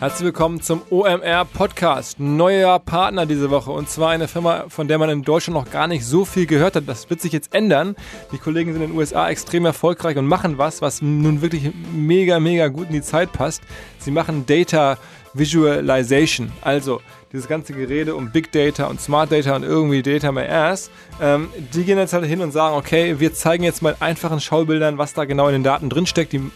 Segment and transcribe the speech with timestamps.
[0.00, 2.20] Herzlich willkommen zum OMR Podcast.
[2.20, 5.88] Neuer Partner diese Woche und zwar eine Firma, von der man in Deutschland noch gar
[5.88, 6.84] nicht so viel gehört hat.
[6.86, 7.96] Das wird sich jetzt ändern.
[8.30, 12.38] Die Kollegen sind in den USA extrem erfolgreich und machen was, was nun wirklich mega,
[12.38, 13.60] mega gut in die Zeit passt.
[13.98, 14.98] Sie machen Data
[15.34, 16.52] Visualization.
[16.60, 17.00] Also
[17.32, 20.92] dieses ganze Gerede um Big Data und Smart Data und irgendwie Data My Ass.
[21.20, 24.96] Ähm, die gehen jetzt halt hin und sagen, okay, wir zeigen jetzt mal einfachen Schaubildern,
[24.96, 26.32] was da genau in den Daten drinsteckt.
[26.32, 26.52] Die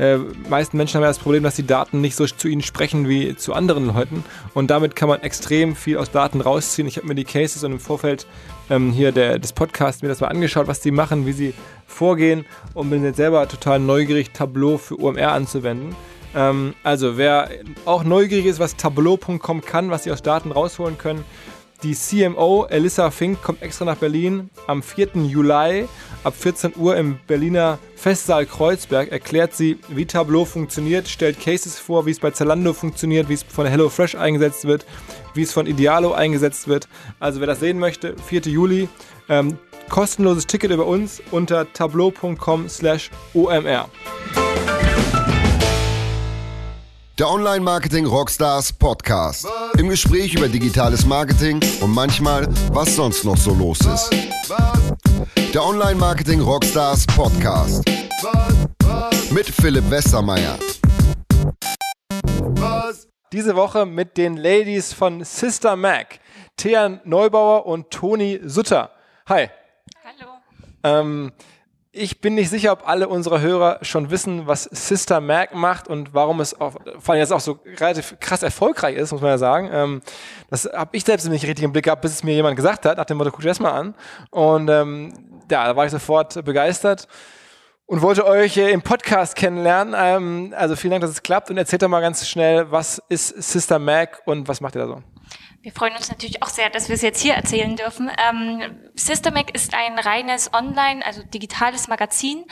[0.00, 0.16] äh,
[0.48, 3.36] meisten Menschen haben ja das Problem, dass die Daten nicht so zu ihnen sprechen wie
[3.36, 4.24] zu anderen Leuten.
[4.54, 6.88] Und damit kann man extrem viel aus Daten rausziehen.
[6.88, 8.26] Ich habe mir die Cases und im Vorfeld
[8.70, 11.54] ähm, hier der, des Podcasts mir das mal angeschaut, was die machen, wie sie
[11.86, 15.94] vorgehen und bin jetzt selber total neugierig, Tableau für UMR anzuwenden.
[16.34, 17.50] Ähm, also wer
[17.84, 21.24] auch neugierig ist, was Tableau.com kann, was sie aus Daten rausholen können,
[21.82, 25.08] die CMO Elissa Fink kommt extra nach Berlin am 4.
[25.14, 25.88] Juli
[26.24, 29.10] ab 14 Uhr im Berliner Festsaal Kreuzberg.
[29.10, 33.42] Erklärt sie, wie Tableau funktioniert, stellt Cases vor, wie es bei Zalando funktioniert, wie es
[33.42, 34.86] von HelloFresh eingesetzt wird,
[35.34, 36.88] wie es von Idealo eingesetzt wird.
[37.18, 38.42] Also wer das sehen möchte, 4.
[38.42, 38.88] Juli,
[39.28, 42.68] ähm, kostenloses Ticket über uns unter tableau.com
[47.20, 49.46] Der Online-Marketing Rockstars Podcast.
[49.76, 54.10] Im Gespräch über digitales Marketing und manchmal, was sonst noch so los ist.
[55.52, 57.84] Der Online-Marketing Rockstars Podcast.
[59.30, 60.58] Mit Philipp Westermeier.
[63.34, 66.20] Diese Woche mit den Ladies von Sister Mac,
[66.56, 68.92] Thea Neubauer und Toni Sutter.
[69.28, 69.50] Hi.
[70.02, 70.30] Hallo.
[70.84, 71.32] Ähm,
[71.92, 76.14] ich bin nicht sicher, ob alle unsere Hörer schon wissen, was Sister Mac macht und
[76.14, 79.38] warum es auch, vor allem jetzt auch so relativ krass erfolgreich ist, muss man ja
[79.38, 79.70] sagen.
[79.72, 80.00] Ähm,
[80.50, 82.96] das habe ich selbst nicht richtig im Blick gehabt, bis es mir jemand gesagt hat,
[82.96, 83.94] nach dem Motto, guck dir das mal an.
[84.30, 85.12] Und ähm,
[85.50, 87.08] ja, da war ich sofort begeistert
[87.86, 89.94] und wollte euch äh, im Podcast kennenlernen.
[89.98, 93.30] Ähm, also vielen Dank, dass es klappt und erzählt doch mal ganz schnell, was ist
[93.42, 95.02] Sister Mac und was macht ihr da so?
[95.62, 98.10] Wir freuen uns natürlich auch sehr, dass wir es jetzt hier erzählen dürfen.
[98.16, 98.62] Ähm,
[98.94, 102.46] Systemac ist ein reines Online, also digitales Magazin,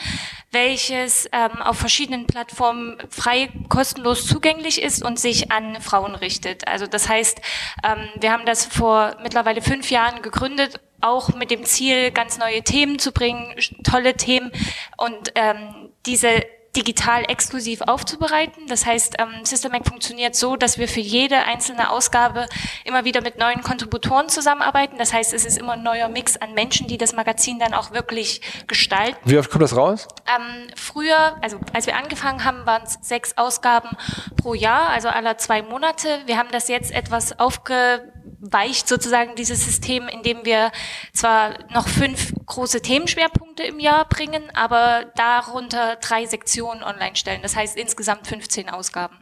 [0.51, 6.67] welches ähm, auf verschiedenen Plattformen frei, kostenlos zugänglich ist und sich an Frauen richtet.
[6.67, 7.41] Also das heißt,
[7.83, 12.61] ähm, wir haben das vor mittlerweile fünf Jahren gegründet auch mit dem Ziel, ganz neue
[12.61, 14.51] Themen zu bringen, tolle Themen
[14.97, 16.43] und ähm, diese
[16.75, 18.67] digital exklusiv aufzubereiten.
[18.67, 22.45] Das heißt, ähm, SystemMac funktioniert so, dass wir für jede einzelne Ausgabe
[22.85, 24.97] immer wieder mit neuen Kontributoren zusammenarbeiten.
[24.97, 27.91] Das heißt, es ist immer ein neuer Mix an Menschen, die das Magazin dann auch
[27.91, 29.17] wirklich gestalten.
[29.25, 30.07] Wie oft kommt das raus?
[30.27, 33.89] Ähm, früher, also als wir angefangen haben, waren es sechs Ausgaben
[34.35, 36.19] pro Jahr, also aller zwei Monate.
[36.25, 40.71] Wir haben das jetzt etwas aufge weicht sozusagen dieses System, indem wir
[41.13, 47.41] zwar noch fünf große Themenschwerpunkte im Jahr bringen, aber darunter drei Sektionen online stellen.
[47.41, 49.17] Das heißt insgesamt 15 Ausgaben.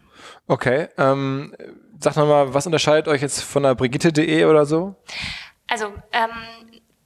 [0.48, 0.88] Okay.
[0.98, 1.56] Ähm,
[2.00, 4.96] sag nochmal, was unterscheidet euch jetzt von der Brigitte.de oder so?
[5.68, 6.30] Also ähm,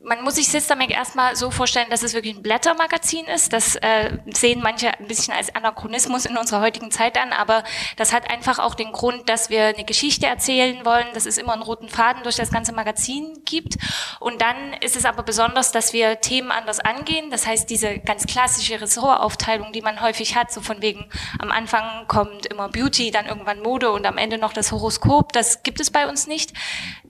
[0.03, 3.53] man muss sich Systemac erstmal so vorstellen, dass es wirklich ein Blättermagazin ist.
[3.53, 7.63] Das äh, sehen manche ein bisschen als Anachronismus in unserer heutigen Zeit an, aber
[7.97, 11.53] das hat einfach auch den Grund, dass wir eine Geschichte erzählen wollen, dass es immer
[11.53, 13.77] einen roten Faden durch das ganze Magazin gibt.
[14.19, 17.29] Und dann ist es aber besonders, dass wir Themen anders angehen.
[17.29, 22.07] Das heißt, diese ganz klassische Ressortaufteilung, die man häufig hat, so von wegen am Anfang
[22.07, 25.91] kommt immer Beauty, dann irgendwann Mode und am Ende noch das Horoskop, das gibt es
[25.91, 26.53] bei uns nicht,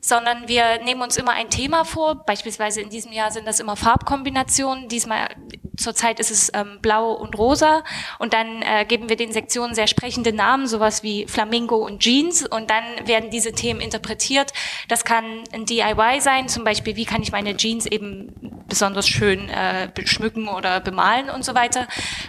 [0.02, 3.76] sondern wir nehmen uns immer ein Thema vor, beispielsweise in diesem Jahr sind das immer
[3.76, 4.90] Farbkombinationen.
[4.90, 5.30] Diesmal
[5.78, 7.84] zurzeit ist es ähm, blau und rosa.
[8.20, 12.46] Und dann äh, geben wir den Sektionen sehr sprechende Namen, sowas wie Flamingo und Jeans.
[12.46, 14.52] Und dann werden diese Themen interpretiert.
[14.88, 19.50] Das kann ein DIY sein, zum Beispiel, wie kann ich meine Jeans eben besonders schön
[19.50, 21.88] äh, schmücken oder bemalen und so weiter.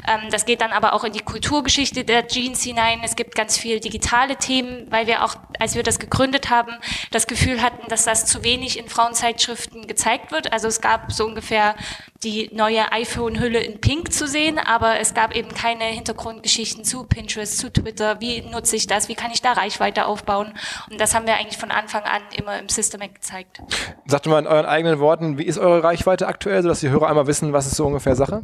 [0.09, 3.01] Ähm, das geht dann aber auch in die Kulturgeschichte der Jeans hinein.
[3.05, 6.73] Es gibt ganz viel digitale Themen, weil wir auch, als wir das gegründet haben,
[7.13, 10.53] das Gefühl hatten, dass das zu wenig in Frauenzeitschriften gezeigt wird wird.
[10.53, 11.75] Also es gab so ungefähr
[12.23, 17.59] die neue iPhone-Hülle in Pink zu sehen, aber es gab eben keine Hintergrundgeschichten zu Pinterest,
[17.59, 18.21] zu Twitter.
[18.21, 19.09] Wie nutze ich das?
[19.09, 20.55] Wie kann ich da Reichweite aufbauen?
[20.91, 23.61] Und das haben wir eigentlich von Anfang an immer im Systemac gezeigt.
[24.07, 27.27] Sagt mal in euren eigenen Worten, wie ist eure Reichweite aktuell, sodass die Hörer einmal
[27.27, 28.43] wissen, was ist so ungefähr Sache?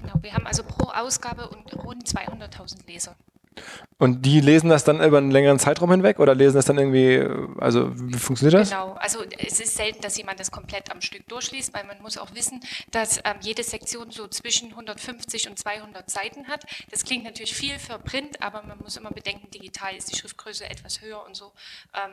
[0.00, 1.50] Genau, wir haben also pro Ausgabe
[1.84, 3.16] rund 200.000 Leser.
[3.98, 7.24] Und die lesen das dann über einen längeren Zeitraum hinweg oder lesen das dann irgendwie,
[7.58, 8.70] also wie funktioniert das?
[8.70, 12.18] Genau, also es ist selten, dass jemand das komplett am Stück durchliest, weil man muss
[12.18, 12.60] auch wissen,
[12.90, 16.64] dass ähm, jede Sektion so zwischen 150 und 200 Seiten hat.
[16.90, 20.68] Das klingt natürlich viel für Print, aber man muss immer bedenken, digital ist die Schriftgröße
[20.68, 21.52] etwas höher und so.
[21.94, 22.10] Ähm,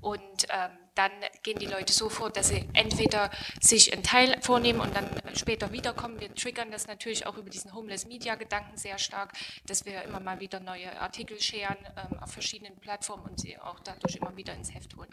[0.00, 0.20] und
[0.50, 1.10] ähm, dann
[1.42, 3.30] gehen die Leute so vor, dass sie entweder
[3.60, 6.20] sich einen Teil vornehmen und dann später wiederkommen.
[6.20, 9.32] Wir triggern das natürlich auch über diesen Homeless Media Gedanken sehr stark,
[9.66, 13.80] dass wir immer mal wieder neue Artikel scheren ähm, auf verschiedenen Plattformen und sie auch
[13.80, 15.08] dadurch immer wieder ins Heft holen.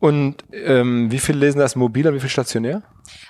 [0.00, 2.82] Und ähm, wie viel lesen das mobil und wie viel stationär?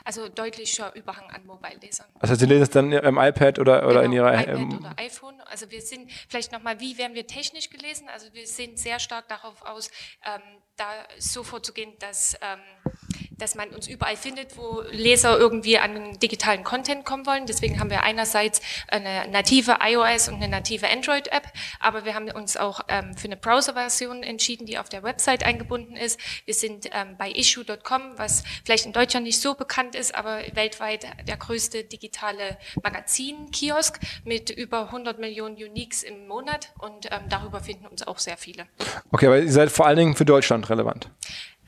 [0.04, 2.06] Also deutlicher Überhang an Mobile-Lesern.
[2.22, 4.34] Heißt, Sie lesen es dann im iPad oder, oder genau, in Ihrer...
[4.34, 5.40] iPad Ähm, oder iPhone.
[5.42, 8.08] Also wir sind vielleicht nochmal, wie werden wir technisch gelesen?
[8.08, 9.90] Also wir sind sehr stark darauf aus,
[10.24, 10.40] ähm,
[10.82, 12.58] da so vorzugehen, dass, ähm,
[13.42, 17.46] dass man uns überall findet, wo Leser irgendwie an digitalen Content kommen wollen.
[17.46, 21.42] Deswegen haben wir einerseits eine native iOS und eine native Android-App,
[21.80, 25.96] aber wir haben uns auch ähm, für eine Browser-Version entschieden, die auf der Website eingebunden
[25.96, 26.20] ist.
[26.44, 31.06] Wir sind ähm, bei issue.com, was vielleicht in Deutschland nicht so bekannt ist, aber weltweit
[31.26, 37.86] der größte digitale Magazin-Kiosk mit über 100 Millionen Uniques im Monat und ähm, darüber finden
[37.86, 38.66] uns auch sehr viele.
[39.10, 41.10] okay, aber ihr seid vor allen Dingen für Deutschland relevant.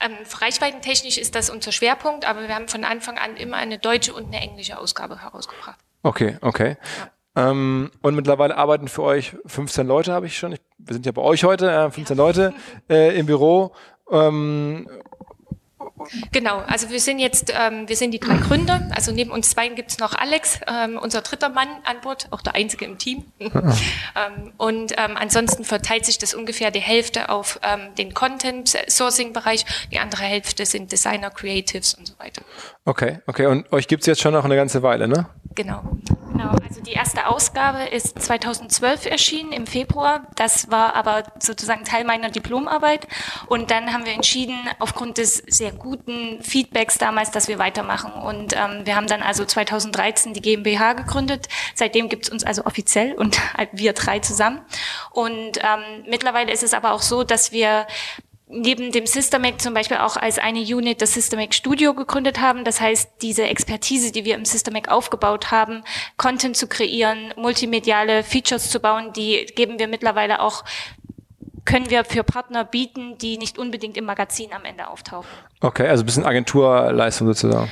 [0.00, 4.12] Ähm, reichweitentechnisch ist das unser Schwerpunkt, aber wir haben von Anfang an immer eine deutsche
[4.12, 5.79] und eine englische Ausgabe herausgebracht.
[6.02, 6.76] Okay, okay.
[7.37, 10.52] Ähm, und mittlerweile arbeiten für euch 15 Leute, habe ich schon.
[10.52, 12.55] Ich, wir sind ja bei euch heute, äh, 15 Leute
[12.88, 13.75] äh, im Büro.
[14.11, 14.88] Ähm,
[16.32, 18.88] Genau, also wir sind jetzt, ähm, wir sind die drei Gründer.
[18.94, 22.41] Also neben uns zwei gibt es noch Alex, ähm, unser dritter Mann an Bord, auch
[22.41, 23.25] der einzige im Team.
[23.38, 29.99] ähm, und ähm, ansonsten verteilt sich das ungefähr die Hälfte auf ähm, den Content-Sourcing-Bereich, die
[29.99, 32.43] andere Hälfte sind Designer, Creatives und so weiter.
[32.85, 33.46] okay, okay.
[33.46, 35.26] Und euch gibt's jetzt schon noch eine ganze Weile, ne?
[35.55, 35.99] Genau.
[36.34, 40.26] Genau, also die erste Ausgabe ist 2012 erschienen, im Februar.
[40.34, 43.06] Das war aber sozusagen Teil meiner Diplomarbeit.
[43.46, 48.12] Und dann haben wir entschieden, aufgrund des sehr guten Feedbacks damals, dass wir weitermachen.
[48.14, 51.46] Und ähm, wir haben dann also 2013 die GmbH gegründet.
[51.76, 53.38] Seitdem gibt's uns also offiziell und
[53.72, 54.60] wir drei zusammen.
[55.12, 57.86] Und ähm, mittlerweile ist es aber auch so, dass wir
[58.46, 62.64] neben dem Systemac zum Beispiel auch als eine Unit das Systemac Studio gegründet haben.
[62.64, 65.82] Das heißt, diese Expertise, die wir im Systemac aufgebaut haben,
[66.17, 70.64] Content zu kreieren, multimediale Features zu bauen, die geben wir mittlerweile auch
[71.64, 75.31] können wir für Partner bieten, die nicht unbedingt im Magazin am Ende auftauchen.
[75.61, 77.70] Okay, also ein bisschen Agenturleistung sozusagen.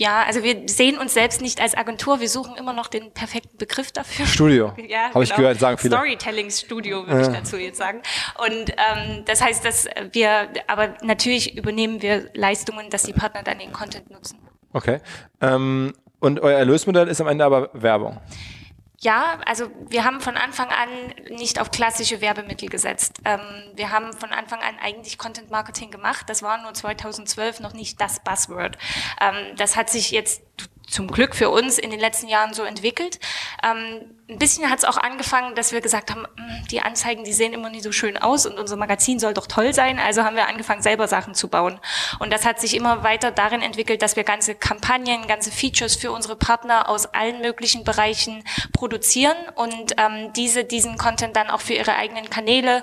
[0.00, 3.58] Ja, also wir sehen uns selbst nicht als Agentur, wir suchen immer noch den perfekten
[3.58, 4.24] Begriff dafür.
[4.24, 4.72] Studio.
[4.88, 5.42] Ja, Habe ich genau.
[5.42, 5.94] gehört, sagen viele.
[5.94, 8.00] Storytelling-Studio würde ich dazu jetzt sagen.
[8.38, 13.58] Und ähm, das heißt, dass wir, aber natürlich übernehmen wir Leistungen, dass die Partner dann
[13.58, 14.38] den Content nutzen.
[14.72, 15.00] Okay.
[15.42, 18.18] Ähm, und euer Erlösmodell ist am Ende aber Werbung.
[19.02, 23.20] Ja, also wir haben von Anfang an nicht auf klassische Werbemittel gesetzt.
[23.24, 23.40] Ähm,
[23.74, 26.28] wir haben von Anfang an eigentlich Content Marketing gemacht.
[26.28, 28.76] Das war nur 2012 noch nicht das Buzzword.
[29.18, 30.42] Ähm, das hat sich jetzt
[30.90, 33.18] zum Glück für uns in den letzten Jahren so entwickelt.
[33.62, 37.32] Ähm, ein bisschen hat es auch angefangen, dass wir gesagt haben, "Hm, die Anzeigen, die
[37.32, 39.98] sehen immer nie so schön aus und unser Magazin soll doch toll sein.
[39.98, 41.80] Also haben wir angefangen, selber Sachen zu bauen.
[42.20, 46.12] Und das hat sich immer weiter darin entwickelt, dass wir ganze Kampagnen, ganze Features für
[46.12, 51.74] unsere Partner aus allen möglichen Bereichen produzieren und ähm, diese diesen Content dann auch für
[51.74, 52.82] ihre eigenen Kanäle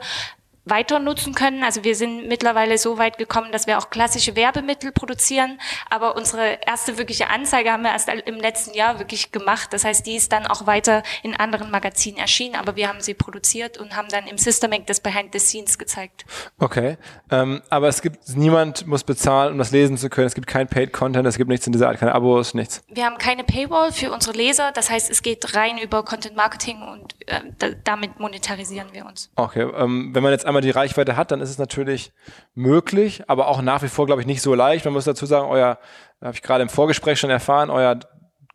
[0.70, 1.64] weiter nutzen können.
[1.64, 5.60] Also wir sind mittlerweile so weit gekommen, dass wir auch klassische Werbemittel produzieren.
[5.90, 9.74] Aber unsere erste wirkliche Anzeige haben wir erst im letzten Jahr wirklich gemacht.
[9.74, 12.56] Das heißt, die ist dann auch weiter in anderen Magazinen erschienen.
[12.56, 16.26] Aber wir haben sie produziert und haben dann im Systemac das Behind the Scenes gezeigt.
[16.60, 16.98] Okay.
[17.32, 20.28] Ähm, aber es gibt, niemand muss bezahlen, um das lesen zu können.
[20.28, 22.84] Es gibt kein Paid Content, es gibt nichts in dieser Art, keine Abos, nichts.
[22.90, 24.72] Wir haben keine Paywall für unsere Leser.
[24.74, 29.30] Das heißt, es geht rein über Content Marketing und äh, da, damit monetarisieren wir uns.
[29.36, 32.12] Okay, ähm, wenn man jetzt einmal die Reichweite hat, dann ist es natürlich
[32.56, 34.86] möglich, aber auch nach wie vor, glaube ich, nicht so leicht.
[34.86, 35.78] Man muss dazu sagen, euer,
[36.22, 38.00] habe ich gerade im Vorgespräch schon erfahren, euer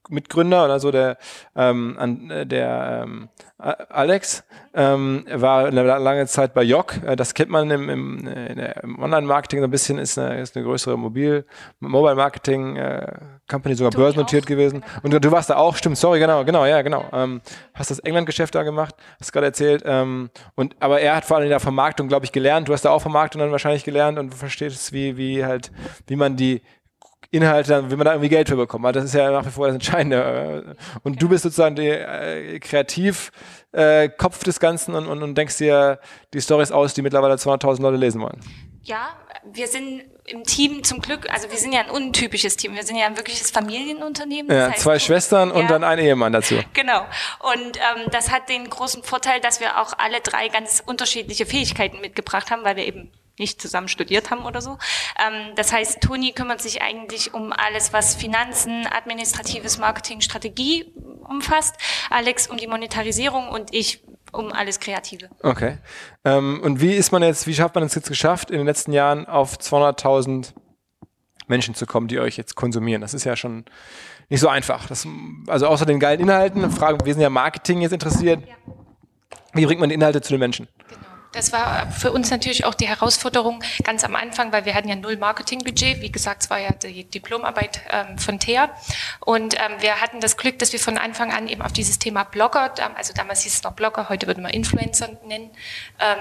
[0.08, 1.16] Mitgründer oder so, der,
[1.56, 3.28] ähm, an, äh, der ähm,
[3.58, 4.42] Alex,
[4.74, 6.96] ähm, war eine lange Zeit bei Jock.
[7.04, 10.56] Äh, Das kennt man im, im, äh, im Online-Marketing so ein bisschen, ist eine, ist
[10.56, 11.46] eine größere Mobil,
[11.80, 13.12] Mobile-Marketing äh,
[13.48, 14.82] Company, sogar Toni börsennotiert gewesen.
[15.02, 17.04] Und du, du warst da auch, stimmt, sorry, genau, genau, ja, genau.
[17.12, 17.40] Ähm,
[17.74, 19.82] hast das England-Geschäft da gemacht, hast gerade erzählt.
[19.84, 22.68] Ähm, und aber er hat vor allem in der Vermarktung, glaube ich, gelernt.
[22.68, 25.70] Du hast da auch Vermarktung dann wahrscheinlich gelernt und du verstehst, wie, wie halt,
[26.06, 26.62] wie man die
[27.32, 28.84] Inhalte, dann, wie man da irgendwie Geld für bekommt.
[28.84, 30.76] Weil Das ist ja nach wie vor das Entscheidende.
[31.02, 33.32] Und du bist sozusagen der äh, Kreativkopf
[33.72, 35.98] äh, des Ganzen und, und, und denkst dir
[36.34, 38.38] die Stories aus, die mittlerweile 200.000 Leute lesen wollen.
[38.82, 39.08] Ja,
[39.50, 42.96] wir sind im Team zum Glück, also wir sind ja ein untypisches Team, wir sind
[42.96, 44.48] ja ein wirkliches Familienunternehmen.
[44.48, 46.56] Das Ja, heißt, zwei Schwestern und ja, dann ein Ehemann dazu.
[46.74, 47.00] Genau.
[47.40, 52.00] Und ähm, das hat den großen Vorteil, dass wir auch alle drei ganz unterschiedliche Fähigkeiten
[52.00, 54.78] mitgebracht haben, weil wir eben nicht zusammen studiert haben oder so.
[55.18, 60.92] Ähm, das heißt, Toni kümmert sich eigentlich um alles, was Finanzen, administratives Marketing, Strategie
[61.28, 61.76] umfasst.
[62.10, 65.28] Alex um die Monetarisierung und ich um alles Kreative.
[65.42, 65.78] Okay.
[66.24, 68.92] Ähm, und wie ist man jetzt, wie schafft man es jetzt geschafft, in den letzten
[68.92, 70.54] Jahren auf 200.000
[71.48, 73.02] Menschen zu kommen, die euch jetzt konsumieren?
[73.02, 73.64] Das ist ja schon
[74.28, 74.86] nicht so einfach.
[74.86, 75.06] Das,
[75.46, 78.40] also außer den geilen Inhalten, fragen, wir sind ja Marketing jetzt interessiert.
[78.46, 78.54] Ja.
[79.52, 80.68] Wie bringt man die Inhalte zu den Menschen?
[81.32, 84.96] Das war für uns natürlich auch die Herausforderung ganz am Anfang, weil wir hatten ja
[84.96, 86.02] null Marketingbudget.
[86.02, 88.68] Wie gesagt, es war ja die Diplomarbeit ähm, von Thea.
[89.20, 92.24] Und ähm, wir hatten das Glück, dass wir von Anfang an eben auf dieses Thema
[92.24, 95.50] Blogger, also damals hieß es noch Blogger, heute würde man Influencer nennen,
[96.00, 96.18] ähm,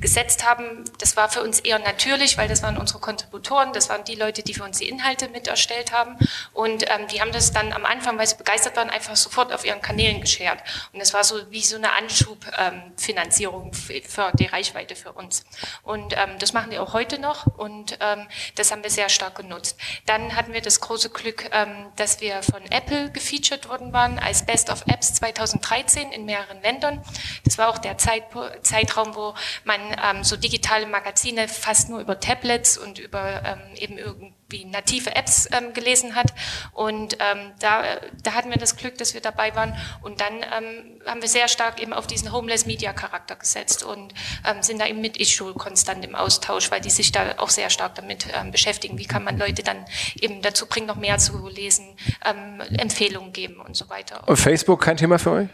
[0.00, 0.84] gesetzt haben.
[0.98, 4.44] Das war für uns eher natürlich, weil das waren unsere Kontributoren, das waren die Leute,
[4.44, 6.16] die für uns die Inhalte mit erstellt haben.
[6.52, 9.64] Und ähm, die haben das dann am Anfang, weil sie begeistert waren, einfach sofort auf
[9.64, 10.62] ihren Kanälen geschert.
[10.92, 15.44] Und das war so wie so eine Anschubfinanzierung ähm, für, für die Reichweite für uns.
[15.82, 19.36] Und ähm, das machen wir auch heute noch und ähm, das haben wir sehr stark
[19.36, 19.78] genutzt.
[20.06, 24.44] Dann hatten wir das große Glück, ähm, dass wir von Apple gefeatured worden waren als
[24.44, 27.02] Best of Apps 2013 in mehreren Ländern.
[27.44, 28.24] Das war auch der Zeit,
[28.62, 33.98] Zeitraum, wo man ähm, so digitale Magazine fast nur über Tablets und über ähm, eben
[33.98, 36.32] irgendwie wie native Apps ähm, gelesen hat.
[36.72, 37.82] Und ähm, da,
[38.22, 39.74] da hatten wir das Glück, dass wir dabei waren.
[40.02, 44.14] Und dann ähm, haben wir sehr stark eben auf diesen Homeless Media Charakter gesetzt und
[44.46, 47.70] ähm, sind da eben mit Issue konstant im Austausch, weil die sich da auch sehr
[47.70, 48.98] stark damit ähm, beschäftigen.
[48.98, 49.84] Wie kann man Leute dann
[50.20, 54.26] eben dazu bringen, noch mehr zu lesen, ähm, Empfehlungen geben und so weiter.
[54.28, 55.48] Und Facebook kein Thema für euch?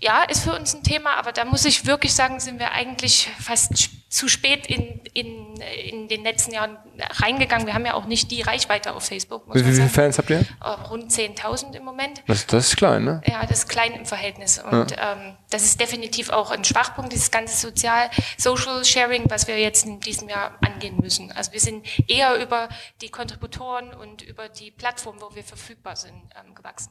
[0.00, 3.28] Ja, ist für uns ein Thema, aber da muss ich wirklich sagen, sind wir eigentlich
[3.38, 7.66] fast zu spät in, in, in den letzten Jahren reingegangen.
[7.66, 9.42] Wir haben ja auch nicht die Reichweite auf Facebook.
[9.54, 10.40] Wie viele Fans habt ihr?
[10.40, 12.22] Äh, rund 10.000 im Moment.
[12.26, 13.22] Das, das, ist klein, ne?
[13.26, 14.58] Ja, das ist klein im Verhältnis.
[14.58, 15.12] Und ja.
[15.12, 19.86] ähm, das ist definitiv auch ein Schwachpunkt, dieses ganze Sozial, Social Sharing, was wir jetzt
[19.86, 21.30] in diesem Jahr angehen müssen.
[21.30, 22.68] Also wir sind eher über
[23.02, 26.90] die Kontributoren und über die Plattform, wo wir verfügbar sind, ähm, gewachsen.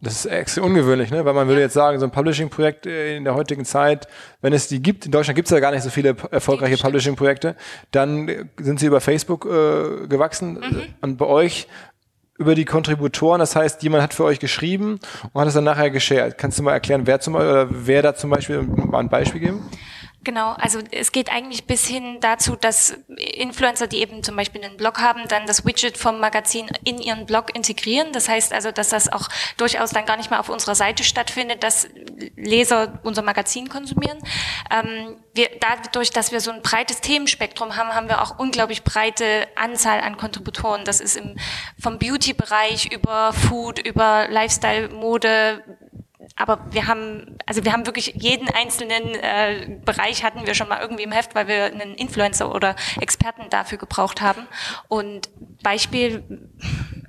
[0.00, 1.24] Das ist extrem ungewöhnlich, ne?
[1.24, 4.06] weil man würde jetzt sagen, so ein Publishing-Projekt in der heutigen Zeit,
[4.42, 7.56] wenn es die gibt, in Deutschland gibt es ja gar nicht so viele erfolgreiche Publishing-Projekte,
[7.92, 10.82] dann sind sie über Facebook äh, gewachsen mhm.
[11.00, 11.66] und bei euch
[12.38, 15.00] über die Kontributoren, das heißt, jemand hat für euch geschrieben
[15.32, 16.36] und hat es dann nachher geshared.
[16.36, 19.40] Kannst du mal erklären, wer zum Beispiel, oder wer da zum Beispiel mal ein Beispiel
[19.40, 19.62] geben?
[20.26, 24.76] Genau, also es geht eigentlich bis hin dazu, dass Influencer, die eben zum Beispiel einen
[24.76, 28.12] Blog haben, dann das Widget vom Magazin in ihren Blog integrieren.
[28.12, 31.62] Das heißt also, dass das auch durchaus dann gar nicht mehr auf unserer Seite stattfindet,
[31.62, 31.86] dass
[32.34, 34.18] Leser unser Magazin konsumieren.
[34.68, 39.46] Ähm, wir, dadurch, dass wir so ein breites Themenspektrum haben, haben wir auch unglaublich breite
[39.54, 40.84] Anzahl an Kontributoren.
[40.84, 41.36] Das ist im,
[41.78, 45.62] vom Beauty-Bereich über Food, über Lifestyle, Mode,
[46.36, 50.80] aber wir haben, also wir haben wirklich jeden einzelnen äh, Bereich hatten wir schon mal
[50.80, 54.46] irgendwie im Heft, weil wir einen Influencer oder Experten dafür gebraucht haben.
[54.88, 55.30] Und
[55.62, 56.22] Beispiel,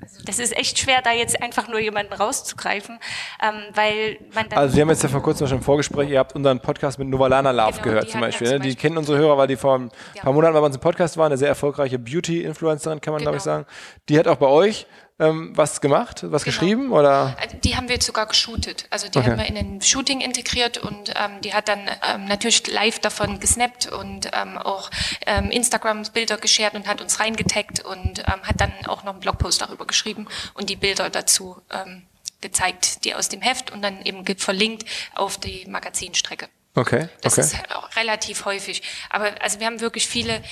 [0.02, 3.00] also das ist echt schwer, da jetzt einfach nur jemanden rauszugreifen,
[3.44, 6.20] ähm, weil man dann Also Sie haben jetzt ja vor kurzem schon im Vorgespräch, ihr
[6.20, 8.60] habt unseren Podcast mit Novalana Love genau, gehört zum Beispiel, ne?
[8.62, 10.24] Die kennen unsere Hörer, weil die vor ein ja.
[10.24, 13.32] paar Monaten bei uns im Podcast waren, eine sehr erfolgreiche Beauty-Influencerin, kann man genau.
[13.32, 13.66] glaube ich sagen.
[14.08, 14.88] Die hat auch bei euch
[15.20, 16.54] ähm, was gemacht, was genau.
[16.54, 17.36] geschrieben oder?
[17.42, 18.86] Also die haben wir jetzt sogar geshootet.
[18.90, 19.32] Also die okay.
[19.32, 23.40] haben wir in ein Shooting integriert und ähm, die hat dann ähm, natürlich live davon
[23.40, 24.92] gesnappt und ähm, auch
[25.26, 29.62] ähm, Instagram-Bilder geshared und hat uns reingetaggt und ähm, hat dann auch noch einen Blogpost
[29.62, 32.04] darüber geschrieben und die Bilder dazu ähm,
[32.42, 36.48] gezeigt, die aus dem Heft und dann eben verlinkt auf die Magazinstrecke.
[36.78, 37.10] Okay.
[37.22, 37.42] Das okay.
[37.42, 38.84] ist auch relativ häufig.
[39.10, 40.44] Aber also wir haben wirklich viele.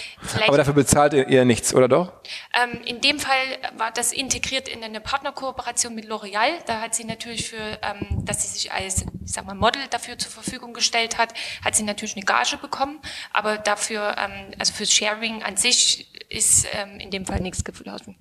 [0.48, 2.13] Aber dafür bezahlt ihr, ihr nichts, oder doch?
[2.60, 3.36] Ähm, in dem Fall
[3.77, 6.50] war das integriert in eine Partnerkooperation mit L'Oreal.
[6.65, 10.17] Da hat sie natürlich für, ähm, dass sie sich als, ich sag mal, Model dafür
[10.17, 11.32] zur Verfügung gestellt hat,
[11.63, 13.00] hat sie natürlich eine Gage bekommen.
[13.32, 18.17] Aber dafür, ähm, also fürs Sharing an sich ist ähm, in dem Fall nichts geflossen.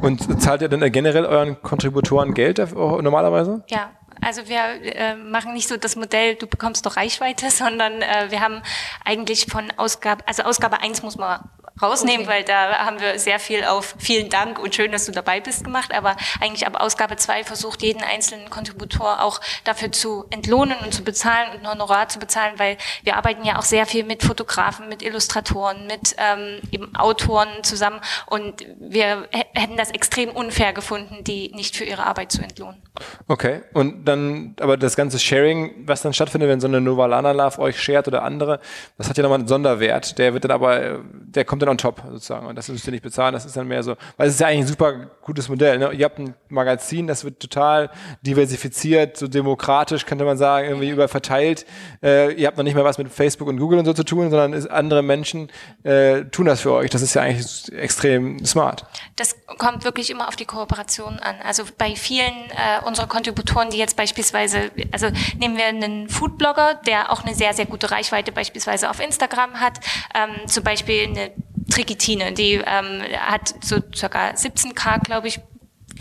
[0.00, 3.62] Und zahlt ihr dann generell euren Kontributoren Geld normalerweise?
[3.68, 8.26] Ja, also wir äh, machen nicht so das Modell, du bekommst doch Reichweite, sondern äh,
[8.30, 8.62] wir haben
[9.04, 11.40] eigentlich von Ausgabe, also Ausgabe eins muss man
[11.82, 12.36] rausnehmen, okay.
[12.36, 15.64] weil da haben wir sehr viel auf vielen Dank und schön, dass du dabei bist
[15.64, 20.92] gemacht, aber eigentlich ab Ausgabe zwei versucht jeden einzelnen Kontributor auch dafür zu entlohnen und
[20.92, 24.22] zu bezahlen und ein Honorar zu bezahlen, weil wir arbeiten ja auch sehr viel mit
[24.22, 31.24] Fotografen, mit Illustratoren, mit ähm, eben Autoren zusammen und wir hätten das extrem unfair gefunden,
[31.24, 32.82] die nicht für ihre Arbeit zu entlohnen.
[33.28, 37.58] Okay, und dann, aber das ganze Sharing, was dann stattfindet, wenn so eine Novalana Love
[37.60, 38.60] euch shared oder andere,
[38.98, 40.18] das hat ja nochmal einen Sonderwert.
[40.18, 42.46] Der wird dann aber, der kommt dann on top sozusagen.
[42.46, 44.48] Und das müsst ihr nicht bezahlen, das ist dann mehr so, weil es ist ja
[44.48, 45.78] eigentlich ein super gutes Modell.
[45.78, 45.92] Ne?
[45.92, 47.90] Ihr habt ein Magazin, das wird total
[48.22, 51.66] diversifiziert, so demokratisch, könnte man sagen, irgendwie über verteilt.
[52.02, 54.30] Äh, ihr habt noch nicht mehr was mit Facebook und Google und so zu tun,
[54.30, 55.50] sondern ist, andere Menschen
[55.84, 56.90] äh, tun das für euch.
[56.90, 58.84] Das ist ja eigentlich extrem smart.
[59.16, 61.36] Das kommt wirklich immer auf die Kooperation an.
[61.44, 65.08] Also bei vielen äh, unserer Kontributoren, die jetzt beispielsweise, also
[65.38, 69.80] nehmen wir einen Foodblogger, der auch eine sehr, sehr gute Reichweite beispielsweise auf Instagram hat,
[70.14, 71.30] ähm, zum Beispiel eine
[71.70, 75.40] Trikitine, die ähm, hat so circa 17k, glaube ich,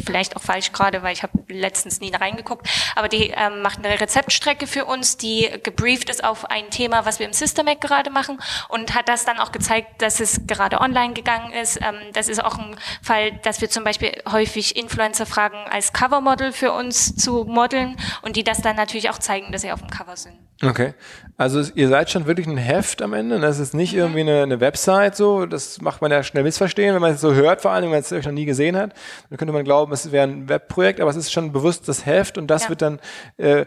[0.05, 3.99] vielleicht auch falsch gerade, weil ich habe letztens nie reingeguckt, aber die ähm, macht eine
[3.99, 8.39] Rezeptstrecke für uns, die gebrieft ist auf ein Thema, was wir im Systemac gerade machen
[8.69, 11.77] und hat das dann auch gezeigt, dass es gerade online gegangen ist.
[11.77, 16.51] Ähm, das ist auch ein Fall, dass wir zum Beispiel häufig Influencer fragen, als Covermodel
[16.51, 19.89] für uns zu modeln und die das dann natürlich auch zeigen, dass sie auf dem
[19.89, 20.48] Cover sind.
[20.61, 20.93] Okay.
[21.37, 23.39] Also ihr seid schon wirklich ein Heft am Ende.
[23.39, 25.45] Das ist nicht irgendwie eine, eine, Website so.
[25.45, 27.99] Das macht man ja schnell missverstehen, wenn man es so hört, vor allem, wenn man
[27.99, 28.93] es euch noch nie gesehen hat.
[29.29, 32.37] Dann könnte man glauben, es wäre ein Webprojekt, aber es ist schon bewusst das Heft
[32.37, 32.69] und das ja.
[32.69, 32.99] wird dann
[33.37, 33.65] äh,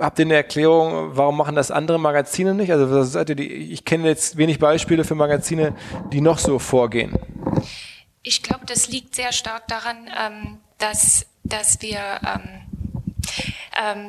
[0.00, 2.72] Habt ihr eine Erklärung, warum machen das andere Magazine nicht?
[2.72, 5.76] Also seid ihr die, ich kenne jetzt wenig Beispiele für Magazine,
[6.12, 7.16] die noch so vorgehen.
[8.22, 12.64] Ich glaube, das liegt sehr stark daran, ähm, dass, dass wir ähm,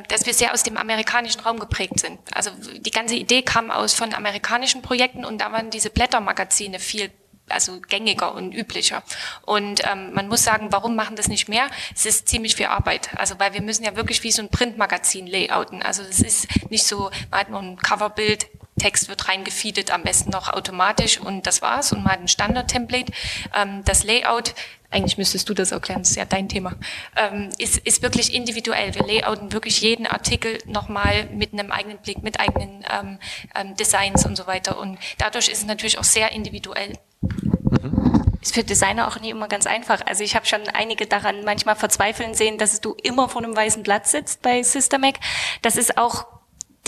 [0.08, 2.20] dass wir sehr aus dem amerikanischen Raum geprägt sind.
[2.34, 7.12] Also die ganze Idee kam aus von amerikanischen Projekten und da waren diese Blättermagazine viel
[7.50, 9.04] also gängiger und üblicher.
[9.46, 11.68] Und ähm, man muss sagen, warum machen das nicht mehr?
[11.94, 13.10] Es ist ziemlich viel Arbeit.
[13.18, 15.84] Also weil wir müssen ja wirklich wie so ein Printmagazin layouten.
[15.84, 18.48] Also es ist nicht so, man hat nur ein Coverbild,
[18.79, 21.91] Text wird reingefeedet, am besten noch automatisch und das war's.
[21.91, 23.12] Und man hat ein Standard-Template.
[23.53, 24.53] Ähm, das Layout
[24.96, 26.74] eigentlich müsstest du das erklären, das ist ja dein Thema,
[27.17, 28.96] ähm, ist, ist wirklich individuell.
[28.96, 33.20] Wir layouten wirklich jeden Artikel nochmal mit einem eigenen Blick, mit eigenen ähm,
[33.55, 34.79] ähm, Designs und so weiter.
[34.79, 36.94] Und dadurch ist es natürlich auch sehr individuell.
[37.22, 38.38] Mhm.
[38.41, 40.05] Ist für Designer auch nie immer ganz einfach.
[40.05, 43.84] Also ich habe schon einige daran manchmal verzweifeln sehen, dass du immer vor einem weißen
[43.84, 45.15] Blatt sitzt bei Systemac.
[45.62, 46.25] Das ist auch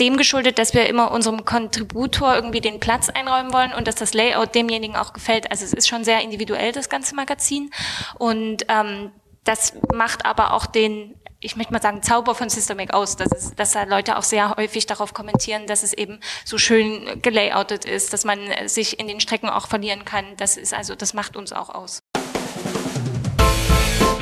[0.00, 4.14] dem geschuldet, dass wir immer unserem Kontributor irgendwie den Platz einräumen wollen und dass das
[4.14, 5.50] Layout demjenigen auch gefällt.
[5.50, 7.70] Also es ist schon sehr individuell, das ganze Magazin.
[8.18, 9.10] Und ähm,
[9.44, 13.54] das macht aber auch den, ich möchte mal sagen, Zauber von Systemic aus, dass, es,
[13.54, 18.12] dass da Leute auch sehr häufig darauf kommentieren, dass es eben so schön gelayoutet ist,
[18.12, 20.24] dass man sich in den Strecken auch verlieren kann.
[20.36, 22.00] Das ist also, das macht uns auch aus.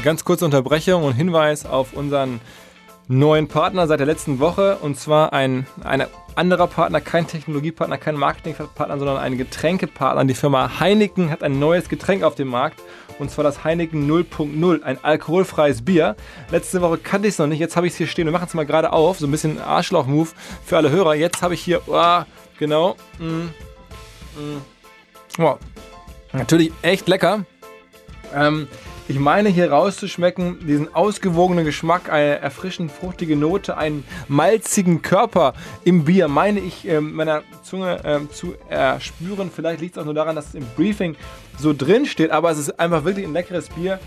[0.02, 2.40] Ganz kurze Unterbrechung und Hinweis auf unseren
[3.08, 8.16] neuen Partner seit der letzten Woche und zwar ein, ein anderer Partner, kein Technologiepartner, kein
[8.16, 10.24] Marketingpartner, sondern ein Getränkepartner.
[10.24, 12.80] Die Firma Heineken hat ein neues Getränk auf dem Markt
[13.18, 16.16] und zwar das Heineken 0.0, ein alkoholfreies Bier.
[16.50, 18.26] Letzte Woche kannte ich es noch nicht, jetzt habe ich es hier stehen.
[18.26, 20.30] Wir machen es mal gerade auf, so ein bisschen Arschloch-Move
[20.64, 21.14] für alle Hörer.
[21.14, 22.22] Jetzt habe ich hier, oh,
[22.58, 24.62] genau, mm, mm,
[25.38, 25.58] wow.
[26.32, 27.44] natürlich echt lecker.
[28.34, 28.68] Ähm,
[29.08, 36.04] ich meine hier rauszuschmecken, diesen ausgewogenen Geschmack, eine erfrischend fruchtige Note, einen malzigen Körper im
[36.04, 39.50] Bier, meine ich äh, meiner Zunge äh, zu erspüren.
[39.54, 41.14] Vielleicht liegt es auch nur daran, dass es im Briefing
[41.56, 44.00] so drin steht, aber es ist einfach wirklich ein leckeres Bier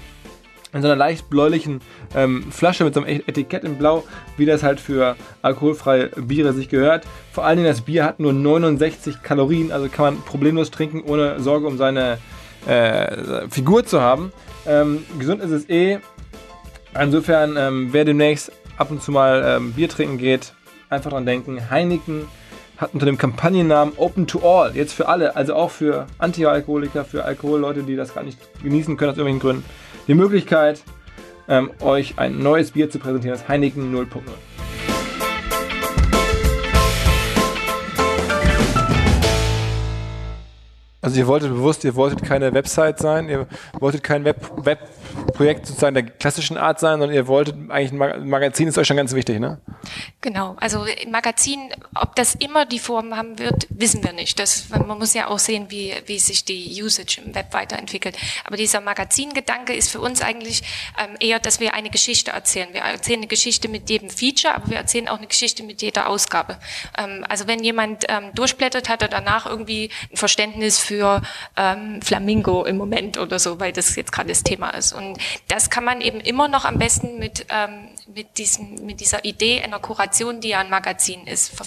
[0.73, 1.81] in so einer leicht bläulichen
[2.13, 4.03] ähm, Flasche mit so einem Etikett in Blau,
[4.37, 7.05] wie das halt für alkoholfreie Biere sich gehört.
[7.31, 11.39] Vor allen Dingen das Bier hat nur 69 Kalorien, also kann man problemlos trinken, ohne
[11.39, 12.19] Sorge um seine
[12.67, 14.31] äh, Figur zu haben.
[14.69, 15.97] Ähm, gesund ist es eh.
[16.97, 20.53] Insofern, ähm, wer demnächst ab und zu mal ähm, Bier trinken geht,
[20.89, 21.69] einfach dran denken.
[21.71, 22.25] Heineken
[22.77, 27.25] hat unter dem Kampagnennamen Open to All, jetzt für alle, also auch für Anti-Alkoholiker, für
[27.25, 29.65] Alkoholleute, die das gar nicht genießen können aus irgendwelchen Gründen,
[30.07, 30.83] die Möglichkeit,
[31.47, 34.21] ähm, euch ein neues Bier zu präsentieren, das Heineken 0.0.
[41.09, 43.47] Also ihr wolltet bewusst, ihr wolltet keine Website sein, ihr
[43.79, 44.37] wolltet kein Web,
[45.39, 48.97] Webprojekt sozusagen der klassischen Art sein, sondern ihr wolltet eigentlich ein Magazin ist euch schon
[48.97, 49.59] ganz wichtig, ne?
[50.21, 54.37] Genau, also ein Magazin, ob das immer die Form haben wird, wissen wir nicht.
[54.39, 58.17] Das, man muss ja auch sehen, wie, wie sich die Usage im Web weiterentwickelt.
[58.43, 60.63] Aber dieser Magazingedanke ist für uns eigentlich
[61.01, 62.69] ähm, eher, dass wir eine Geschichte erzählen.
[62.73, 66.09] Wir erzählen eine Geschichte mit jedem Feature, aber wir erzählen auch eine Geschichte mit jeder
[66.09, 66.57] Ausgabe.
[66.97, 71.21] Ähm, also wenn jemand ähm, durchblättert, hat er danach irgendwie ein Verständnis für
[71.55, 74.91] ähm, Flamingo im Moment oder so, weil das jetzt gerade das Thema ist.
[74.91, 75.08] Und
[75.47, 79.61] das kann man eben immer noch am besten mit, ähm, mit, diesem, mit dieser Idee
[79.61, 81.65] einer Kuration, die ja ein Magazin ist, ver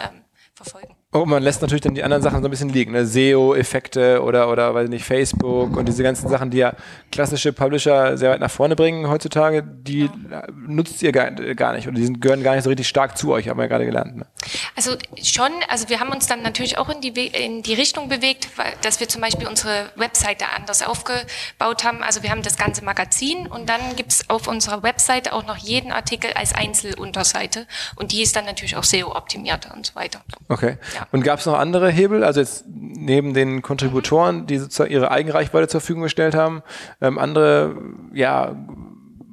[0.00, 0.93] ähm, verfolgen.
[1.16, 3.06] Oh, man lässt natürlich dann die anderen Sachen so ein bisschen liegen, ne?
[3.06, 6.72] SEO-Effekte oder, oder, weiß nicht, Facebook und diese ganzen Sachen, die ja
[7.12, 10.42] klassische Publisher sehr weit nach vorne bringen heutzutage, die ja.
[10.66, 13.32] nutzt ihr gar, gar nicht oder die sind, gehören gar nicht so richtig stark zu
[13.32, 14.16] euch, haben wir ja gerade gelernt.
[14.16, 14.26] Ne?
[14.74, 18.48] Also schon, also wir haben uns dann natürlich auch in die, in die Richtung bewegt,
[18.82, 22.02] dass wir zum Beispiel unsere Webseite anders aufgebaut haben.
[22.02, 25.58] Also wir haben das ganze Magazin und dann gibt es auf unserer Webseite auch noch
[25.58, 30.20] jeden Artikel als Einzelunterseite und die ist dann natürlich auch SEO-optimiert und so weiter.
[30.48, 30.76] Okay.
[30.92, 31.03] Ja.
[31.12, 35.68] Und gab es noch andere Hebel, also jetzt neben den Kontributoren, die sozusagen ihre Eigenreichweite
[35.68, 36.62] zur Verfügung gestellt haben,
[37.00, 37.76] ähm, andere,
[38.12, 38.56] ja,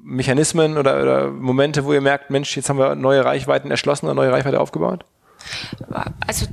[0.04, 4.16] Mechanismen oder, oder Momente, wo ihr merkt, Mensch, jetzt haben wir neue Reichweiten erschlossen oder
[4.16, 5.06] neue Reichweite aufgebaut?
[6.28, 6.46] Also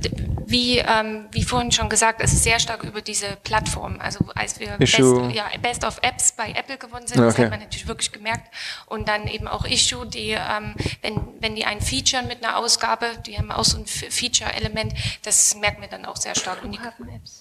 [0.45, 3.99] wie, ähm, wie vorhin schon gesagt, es ist sehr stark über diese Plattform.
[3.99, 7.27] Also als wir Best, ja, Best of Apps bei Apple gewonnen sind, okay.
[7.27, 8.53] das hat man natürlich wirklich gemerkt.
[8.87, 13.05] Und dann eben auch Issue, die, ähm, wenn, wenn die ein Feature mit einer Ausgabe,
[13.25, 16.63] die haben auch so ein Feature-Element, das merken wir dann auch sehr stark.
[16.63, 16.79] Und die,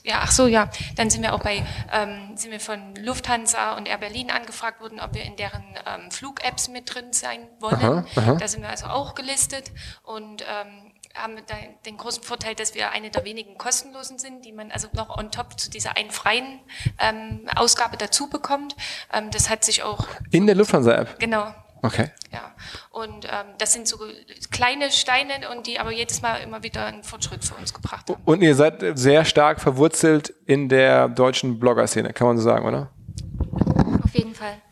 [0.04, 0.70] ja, ach so, ja.
[0.96, 5.00] Dann sind wir auch bei, ähm, sind wir von Lufthansa und Air Berlin angefragt worden,
[5.00, 7.76] ob wir in deren ähm, Flug-Apps mit drin sein wollen.
[7.76, 8.34] Aha, aha.
[8.34, 9.70] Da sind wir also auch gelistet
[10.02, 10.87] und ähm,
[11.18, 11.36] haben
[11.84, 15.30] den großen Vorteil, dass wir eine der wenigen kostenlosen sind, die man also noch on
[15.30, 16.60] top zu dieser einen freien
[16.98, 18.76] ähm, Ausgabe dazu bekommt.
[19.12, 20.06] Ähm, das hat sich auch...
[20.30, 21.18] In der Lufthansa-App?
[21.18, 21.54] Genau.
[21.82, 22.10] Okay.
[22.32, 22.54] Ja,
[22.90, 23.98] und ähm, das sind so
[24.50, 28.20] kleine Steine und die aber jedes Mal immer wieder einen Fortschritt für uns gebracht haben.
[28.24, 32.90] Und ihr seid sehr stark verwurzelt in der deutschen Blogger-Szene, kann man so sagen, oder?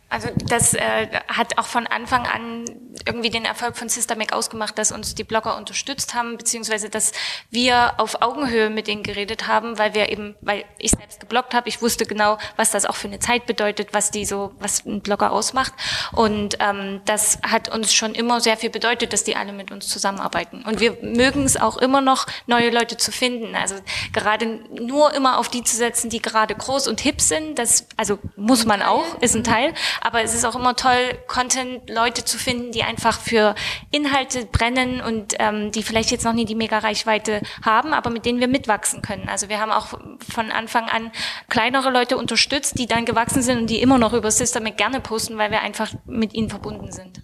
[0.08, 2.64] Also das äh, hat auch von Anfang an
[3.04, 7.12] irgendwie den Erfolg von Systemic ausgemacht, dass uns die Blogger unterstützt haben, beziehungsweise dass
[7.50, 11.68] wir auf Augenhöhe mit denen geredet haben, weil wir eben, weil ich selbst gebloggt habe,
[11.68, 15.02] ich wusste genau, was das auch für eine Zeit bedeutet, was die so, was ein
[15.02, 15.72] Blogger ausmacht.
[16.12, 19.88] Und ähm, das hat uns schon immer sehr viel bedeutet, dass die alle mit uns
[19.88, 20.64] zusammenarbeiten.
[20.64, 23.54] Und wir mögen es auch immer noch, neue Leute zu finden.
[23.54, 23.74] Also
[24.12, 28.18] gerade nur immer auf die zu setzen, die gerade groß und hip sind, das also
[28.36, 29.74] muss man auch, ist ein Teil.
[30.00, 33.54] Aber es ist auch immer toll, Content-Leute zu finden, die einfach für
[33.90, 38.40] Inhalte brennen und ähm, die vielleicht jetzt noch nie die Mega-Reichweite haben, aber mit denen
[38.40, 39.28] wir mitwachsen können.
[39.28, 41.10] Also wir haben auch von Anfang an
[41.48, 45.38] kleinere Leute unterstützt, die dann gewachsen sind und die immer noch über Systemic gerne posten,
[45.38, 47.20] weil wir einfach mit ihnen verbunden sind.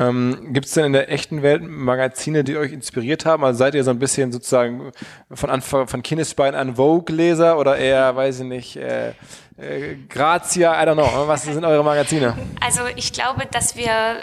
[0.00, 3.44] Ähm, Gibt es denn in der echten Welt Magazine, die euch inspiriert haben?
[3.44, 4.92] Also seid ihr so ein bisschen sozusagen
[5.30, 9.12] von Anfang von Kindesbein an Vogue-Leser oder eher, weiß ich nicht, äh,
[9.60, 11.28] äh, Grazia, I don't know.
[11.28, 12.36] Was sind eure Magazine?
[12.60, 14.16] Also ich glaube, dass wir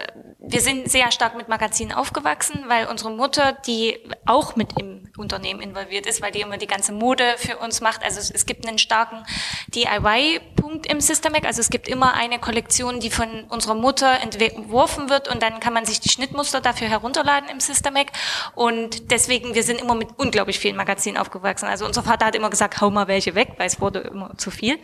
[0.49, 5.59] wir sind sehr stark mit Magazinen aufgewachsen, weil unsere Mutter, die auch mit im Unternehmen
[5.59, 8.03] involviert ist, weil die immer die ganze Mode für uns macht.
[8.03, 9.25] Also es, gibt einen starken
[9.73, 11.45] DIY-Punkt im Systemac.
[11.45, 15.73] Also es gibt immer eine Kollektion, die von unserer Mutter entworfen wird und dann kann
[15.73, 18.07] man sich die Schnittmuster dafür herunterladen im Systemac.
[18.55, 21.65] Und deswegen, wir sind immer mit unglaublich vielen Magazinen aufgewachsen.
[21.65, 24.49] Also unser Vater hat immer gesagt, hau mal welche weg, weil es wurde immer zu
[24.49, 24.79] viel.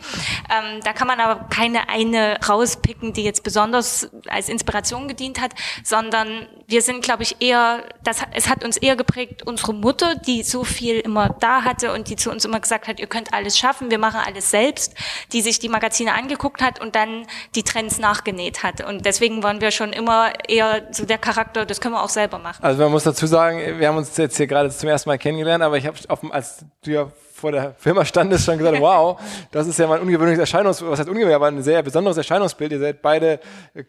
[0.50, 5.54] Ähm, da kann man aber keine eine rauspicken, die jetzt besonders als Inspiration gedient hat
[5.82, 10.42] sondern wir sind, glaube ich, eher, das, es hat uns eher geprägt, unsere Mutter, die
[10.42, 13.58] so viel immer da hatte und die zu uns immer gesagt hat, ihr könnt alles
[13.58, 14.94] schaffen, wir machen alles selbst,
[15.32, 18.86] die sich die Magazine angeguckt hat und dann die Trends nachgenäht hat.
[18.86, 22.38] Und deswegen waren wir schon immer eher so der Charakter, das können wir auch selber
[22.38, 22.64] machen.
[22.64, 25.62] Also man muss dazu sagen, wir haben uns jetzt hier gerade zum ersten Mal kennengelernt,
[25.62, 25.98] aber ich habe,
[26.30, 27.10] als du ja
[27.44, 30.98] vor der Firma standest, schon gesagt, wow, das ist ja mal ein ungewöhnliches Erscheinungsbild, was
[31.00, 32.72] heißt ungewöhnlich, aber ein sehr besonderes Erscheinungsbild.
[32.72, 33.38] Ihr seid beide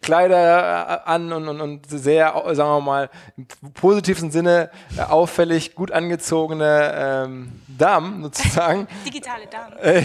[0.02, 5.74] Kleider äh, an und, und, und sehr, sagen wir mal, im positivsten Sinne äh, auffällig,
[5.74, 8.90] gut angezogene ähm, Damen sozusagen.
[9.06, 9.78] Digitale Damen.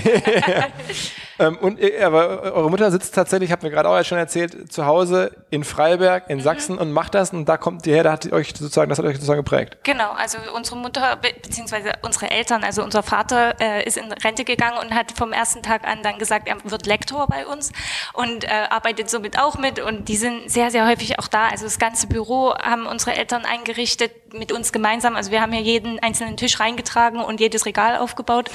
[1.40, 5.32] ähm, und aber eure Mutter sitzt tatsächlich, habt mir gerade auch schon erzählt, zu Hause
[5.50, 6.42] in Freiberg in mhm.
[6.42, 9.06] Sachsen und macht das und da kommt ihr her, da hat euch sozusagen, das hat
[9.06, 9.78] euch sozusagen geprägt.
[9.82, 14.78] Genau, also unsere Mutter beziehungsweise unsere Eltern, also unser Vater äh, ist in Rente gegangen
[14.78, 17.72] und hat vom ersten Tag an dann gesagt, er wird Lektor bei uns
[18.12, 21.48] und äh, arbeitet somit auch mit und die sind sehr sehr häufig auch da.
[21.48, 25.16] Also das ganze Büro haben unsere Eltern eingerichtet mit uns gemeinsam.
[25.16, 28.50] Also wir haben hier jeden einzelnen Tisch reingetragen und jedes Regal aufgebaut.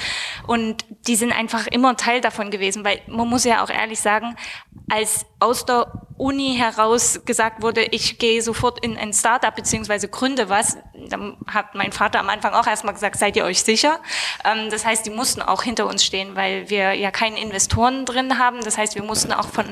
[0.46, 4.36] Und die sind einfach immer Teil davon gewesen, weil man muss ja auch ehrlich sagen,
[4.90, 10.48] als aus der Uni heraus gesagt wurde, ich gehe sofort in ein Startup beziehungsweise gründe
[10.48, 14.00] was, dann hat mein Vater am Anfang auch erstmal gesagt, seid ihr euch sicher?
[14.44, 18.38] Ähm, das heißt, die mussten auch hinter uns stehen, weil wir ja keine Investoren drin
[18.38, 18.60] haben.
[18.62, 19.64] Das heißt, wir mussten auch von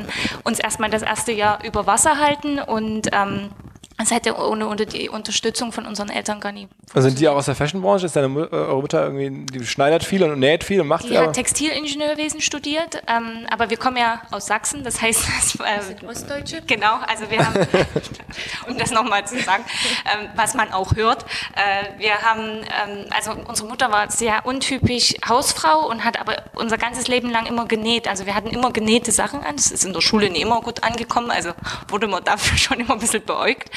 [0.45, 3.51] uns erstmal das erste Jahr über Wasser halten und ähm,
[3.97, 6.69] das hätte ohne, ohne die Unterstützung von unseren Eltern gar nie.
[6.93, 8.07] Also sind die auch aus der Fashionbranche?
[8.07, 11.09] Ist deine äh, eure Mutter irgendwie, die schneidert viel und näht viel und macht die
[11.09, 11.19] viel?
[11.19, 15.83] Die hat Textilingenieurwesen studiert, ähm, aber wir kommen ja aus Sachsen, das heißt, das, äh,
[15.83, 16.63] sind Ostdeutsche.
[16.67, 17.69] Genau, also wir haben,
[18.69, 19.65] um das nochmal zu sagen,
[20.13, 25.15] ähm, was man auch hört, äh, wir haben, ähm, also unsere Mutter war sehr untypisch
[25.27, 28.09] Hausfrau und hat aber unser ganzes Leben lang immer genäht.
[28.09, 29.55] Also wir hatten immer genähte Sachen an.
[29.57, 31.51] Das ist in der Schule nicht immer gut angekommen, also
[31.89, 33.71] wurde man dafür schon immer ein bisschen beäugt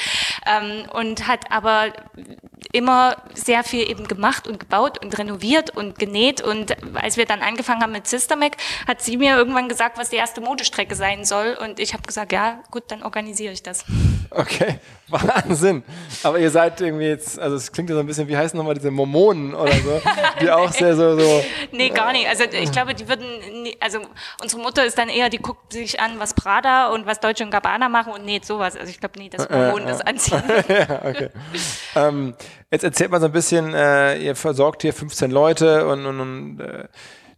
[0.46, 1.92] ähm, und hat aber
[2.72, 6.40] immer sehr viel eben gemacht und gebaut und renoviert und genäht.
[6.40, 10.16] Und als wir dann angefangen haben mit Systemac, hat sie mir irgendwann gesagt, was die
[10.16, 11.56] erste Modestrecke sein soll.
[11.60, 13.84] Und ich habe gesagt, ja, gut, dann organisiere ich das.
[14.30, 15.82] Okay, Wahnsinn.
[16.22, 18.74] Aber ihr seid irgendwie jetzt, also es klingt ja so ein bisschen, wie heißen nochmal
[18.74, 20.00] diese Mormonen oder so,
[20.40, 21.44] die auch sehr so, so.
[21.72, 22.28] Nee, gar nicht.
[22.28, 23.26] Also ich glaube, die würden,
[23.80, 24.00] also
[24.42, 27.50] unsere Mutter ist dann eher, die guckt sich an, was Prada und was Deutsche und
[27.50, 28.76] Gabbana machen und näht sowas.
[28.76, 29.92] Also ich glaube nie, dass Mormonen äh, äh.
[29.92, 30.42] das anziehen.
[30.68, 31.30] ja, okay.
[31.96, 32.34] ähm,
[32.70, 36.60] jetzt erzählt mal so ein bisschen, äh, ihr versorgt hier 15 Leute und, und, und
[36.60, 36.84] äh,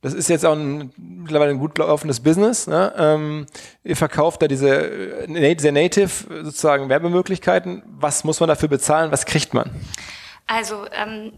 [0.02, 2.66] das ist jetzt auch ein, mittlerweile ein gut laufendes Business.
[2.66, 2.92] Ne?
[2.96, 3.46] Ähm,
[3.84, 7.82] ihr verkauft da diese äh, sehr native sozusagen Werbemöglichkeiten.
[7.86, 9.12] Was muss man dafür bezahlen?
[9.12, 9.70] Was kriegt man?
[10.46, 11.32] Also ähm,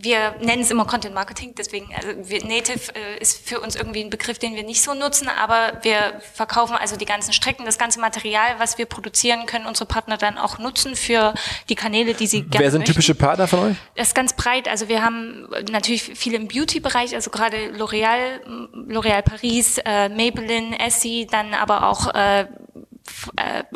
[0.00, 4.00] wir nennen es immer Content Marketing, deswegen, also wir, Native äh, ist für uns irgendwie
[4.00, 7.78] ein Begriff, den wir nicht so nutzen, aber wir verkaufen also die ganzen Strecken, das
[7.78, 11.34] ganze Material, was wir produzieren, können unsere Partner dann auch nutzen für
[11.68, 12.92] die Kanäle, die sie gerne Wer sind möchten.
[12.92, 13.76] typische Partner von euch?
[13.96, 18.40] Das ist ganz breit, also wir haben natürlich viele im Beauty-Bereich, also gerade L'Oreal,
[18.86, 22.46] L'Oreal Paris, äh, Maybelline, Essie, dann aber auch äh, äh,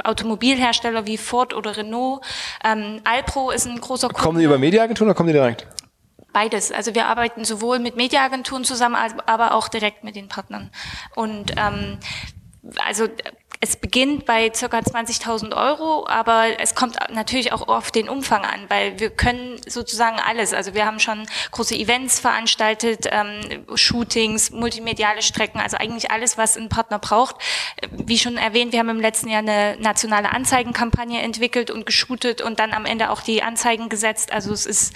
[0.04, 2.24] Automobilhersteller wie Ford oder Renault.
[2.64, 4.22] Ähm, Alpro ist ein großer Kunde.
[4.22, 5.66] Kommen die über Mediaagenturen oder kommen die direkt?
[6.32, 6.72] Beides.
[6.72, 10.70] Also wir arbeiten sowohl mit Mediaagenturen zusammen, aber auch direkt mit den Partnern.
[11.14, 11.98] Und ähm,
[12.84, 13.08] also
[13.64, 18.58] es beginnt bei circa 20.000 Euro, aber es kommt natürlich auch auf den Umfang an,
[18.66, 20.52] weil wir können sozusagen alles.
[20.52, 26.56] Also wir haben schon große Events veranstaltet, ähm, Shootings, multimediale Strecken, also eigentlich alles, was
[26.56, 27.36] ein Partner braucht.
[27.92, 32.58] Wie schon erwähnt, wir haben im letzten Jahr eine nationale Anzeigenkampagne entwickelt und geshootet und
[32.58, 34.32] dann am Ende auch die Anzeigen gesetzt.
[34.32, 34.92] Also es ist,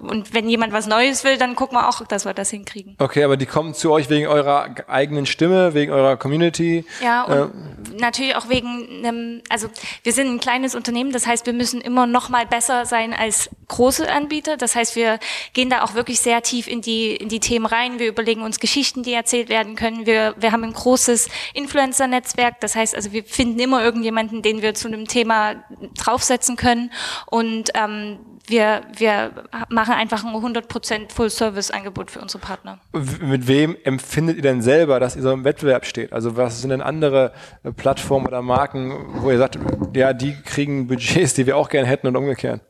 [0.00, 2.96] und wenn jemand was Neues will, dann gucken wir auch, dass wir das hinkriegen.
[2.98, 6.84] Okay, aber die kommen zu euch wegen eurer eigenen Stimme, wegen eurer Community.
[7.02, 9.68] Ja, und äh, natürlich auch wegen einem, also
[10.02, 13.50] wir sind ein kleines Unternehmen, das heißt, wir müssen immer noch mal besser sein als
[13.68, 14.56] große Anbieter.
[14.56, 15.18] Das heißt, wir
[15.52, 17.98] gehen da auch wirklich sehr tief in die, in die Themen rein.
[17.98, 20.06] Wir überlegen uns Geschichten, die erzählt werden können.
[20.06, 22.60] Wir, wir haben ein großes Influencer-Netzwerk.
[22.60, 25.64] Das heißt, also wir finden immer irgendjemanden, den wir zu einem Thema
[25.96, 26.92] draufsetzen können.
[27.26, 29.32] Und ähm, wir, wir
[29.68, 32.78] machen einfach ein 100% Full-Service-Angebot für unsere Partner.
[32.92, 36.12] Mit wem empfindet ihr denn selber, dass ihr so im Wettbewerb steht?
[36.12, 37.32] Also was sind denn andere
[37.62, 39.58] äh, Plattformen oder Marken, wo ihr sagt,
[39.94, 42.60] ja, die kriegen Budgets, die wir auch gerne hätten und umgekehrt?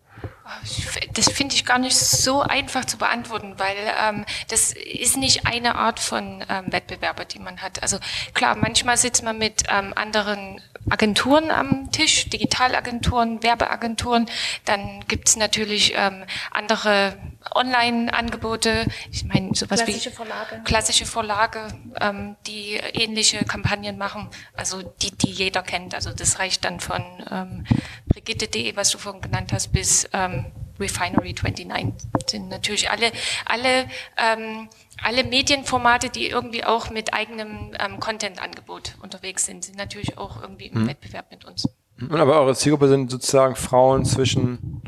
[1.14, 5.74] Das finde ich gar nicht so einfach zu beantworten, weil ähm, das ist nicht eine
[5.74, 7.82] Art von ähm, Wettbewerber, die man hat.
[7.82, 7.98] Also
[8.34, 14.26] klar, manchmal sitzt man mit ähm, anderen Agenturen am Tisch, Digitalagenturen, Werbeagenturen.
[14.64, 17.16] Dann gibt es natürlich ähm, andere
[17.54, 18.86] Online-Angebote.
[19.10, 20.60] Ich meine, sowas klassische wie Verlage.
[20.64, 21.68] klassische Verlage,
[22.00, 25.94] ähm, die ähnliche Kampagnen machen, also die, die jeder kennt.
[25.94, 27.66] Also das reicht dann von ähm,
[28.06, 30.46] Brigitte.de, was du vorhin genannt hast, bis ähm,
[30.80, 33.10] Refinery 29 sind natürlich alle,
[33.44, 34.68] alle, ähm,
[35.02, 40.66] alle Medienformate, die irgendwie auch mit eigenem ähm, Content-Angebot unterwegs sind, sind natürlich auch irgendwie
[40.66, 40.88] im mhm.
[40.88, 41.68] Wettbewerb mit uns.
[42.10, 44.82] Aber eure Zielgruppe sind sozusagen Frauen zwischen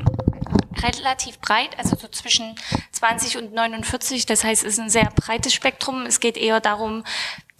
[0.83, 2.55] relativ breit, also so zwischen
[2.91, 4.25] 20 und 49.
[4.25, 6.05] Das heißt, es ist ein sehr breites Spektrum.
[6.05, 7.03] Es geht eher darum,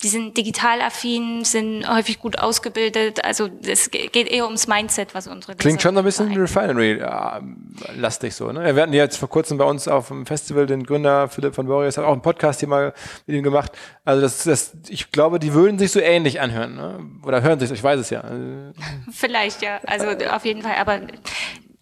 [0.03, 3.23] die sind digital affin, sind häufig gut ausgebildet.
[3.23, 8.34] Also es geht eher ums Mindset, was unsere Leser Klingt schon so ein bisschen Refinery-lastig
[8.34, 8.51] so.
[8.51, 8.75] Ne?
[8.75, 11.97] Wir hatten jetzt vor kurzem bei uns auf dem Festival den Gründer Philipp von Boreas,
[11.97, 12.93] hat auch einen Podcast hier mal
[13.27, 13.71] mit ihm gemacht.
[14.03, 16.75] Also das, das, ich glaube, die würden sich so ähnlich anhören.
[16.75, 16.99] Ne?
[17.23, 18.23] Oder hören sich, ich weiß es ja.
[19.12, 19.79] Vielleicht, ja.
[19.86, 20.77] Also auf jeden Fall.
[20.77, 21.01] Aber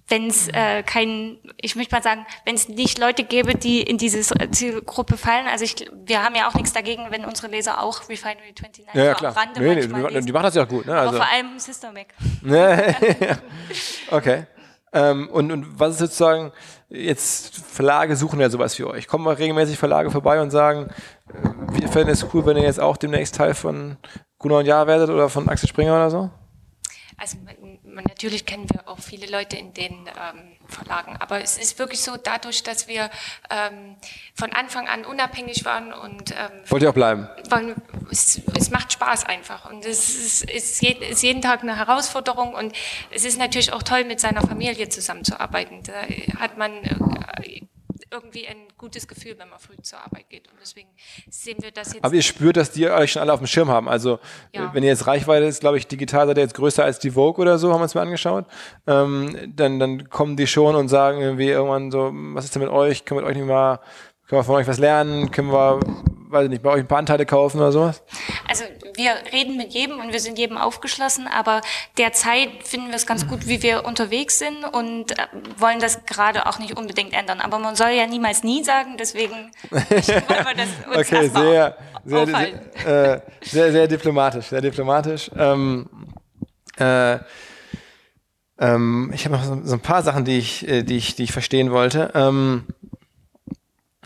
[0.09, 3.97] wenn es äh, kein, ich möchte mal sagen, wenn es nicht Leute gäbe, die in
[3.97, 8.09] diese Zielgruppe fallen, also ich, wir haben ja auch nichts dagegen, wenn unsere Leser auch
[8.09, 9.35] Refinery 29 ja, ja, klar.
[9.35, 10.85] Rande nee, nee, die, die machen das ja auch gut.
[10.85, 10.97] Ne?
[10.97, 11.15] Also.
[11.15, 12.07] Aber vor allem Sister Mac.
[14.11, 14.45] okay.
[14.91, 16.51] Ähm, und, und was ist sozusagen,
[16.89, 19.07] jetzt Verlage suchen ja sowas für euch.
[19.07, 20.89] Kommen mal regelmäßig Verlage vorbei und sagen,
[21.27, 23.97] äh, wir fänden es cool, wenn ihr jetzt auch demnächst Teil von
[24.39, 26.29] Gunnar und Jahr werdet oder von Axel Springer oder so?
[27.17, 27.37] Also
[27.95, 32.17] natürlich kennen wir auch viele Leute in den ähm, Verlagen, aber es ist wirklich so,
[32.17, 33.09] dadurch, dass wir
[33.49, 33.95] ähm,
[34.35, 37.27] von Anfang an unabhängig waren und ähm, wollt ihr auch bleiben?
[37.49, 37.75] Wollen,
[38.11, 42.53] es, es, macht Spaß einfach und es ist, ist, je, ist, jeden Tag eine Herausforderung
[42.53, 42.73] und
[43.11, 45.83] es ist natürlich auch toll, mit seiner Familie zusammenzuarbeiten.
[45.83, 47.61] Da hat man äh,
[48.11, 50.47] irgendwie ein gutes Gefühl, wenn man früh zur Arbeit geht.
[50.49, 50.89] Und deswegen
[51.29, 52.03] sehen wir das jetzt.
[52.03, 53.87] Aber ihr spürt, dass die euch schon alle auf dem Schirm haben.
[53.87, 54.19] Also
[54.53, 54.73] ja.
[54.73, 57.41] wenn ihr jetzt Reichweite ist, glaube ich, digital seid ihr jetzt größer als die Vogue
[57.41, 58.45] oder so, haben wir uns mal angeschaut.
[58.87, 62.71] Ähm, dann, dann kommen die schon und sagen irgendwie irgendwann so, was ist denn mit
[62.71, 63.05] euch?
[63.05, 63.79] Können wir mit euch nicht mal,
[64.27, 65.31] können wir von euch was lernen?
[65.31, 65.79] Können wir,
[66.29, 68.03] weiß ich nicht, bei euch ein paar Anteile kaufen oder sowas?
[68.47, 68.63] Also
[68.99, 71.61] wir reden mit jedem und wir sind jedem aufgeschlossen, aber
[71.97, 75.25] derzeit finden wir es ganz gut, wie wir unterwegs sind und äh,
[75.57, 77.39] wollen das gerade auch nicht unbedingt ändern.
[77.39, 82.27] Aber man soll ja niemals nie sagen, deswegen wollen wir das uns okay, sehr, sehr,
[82.27, 85.31] sehr, äh, sehr, sehr diplomatisch, sehr diplomatisch.
[85.35, 85.89] Ähm,
[86.77, 87.17] äh,
[88.59, 91.23] ähm, ich habe noch so, so, ein paar Sachen, die ich, äh, die ich, die
[91.23, 92.11] ich verstehen wollte.
[92.13, 92.65] Ähm,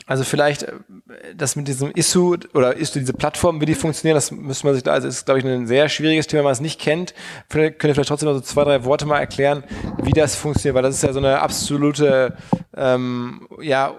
[0.05, 0.73] also vielleicht äh,
[1.35, 4.83] das mit diesem Issue oder Issue, diese Plattform, wie die funktionieren, das müsste man sich
[4.83, 7.13] da, also ist, glaube ich, ein sehr schwieriges Thema, wenn man es nicht kennt.
[7.49, 9.63] Vielleicht, könnt ihr vielleicht trotzdem noch so zwei, drei Worte mal erklären,
[10.01, 12.35] wie das funktioniert, weil das ist ja so eine absolute,
[12.75, 13.93] ähm, ja,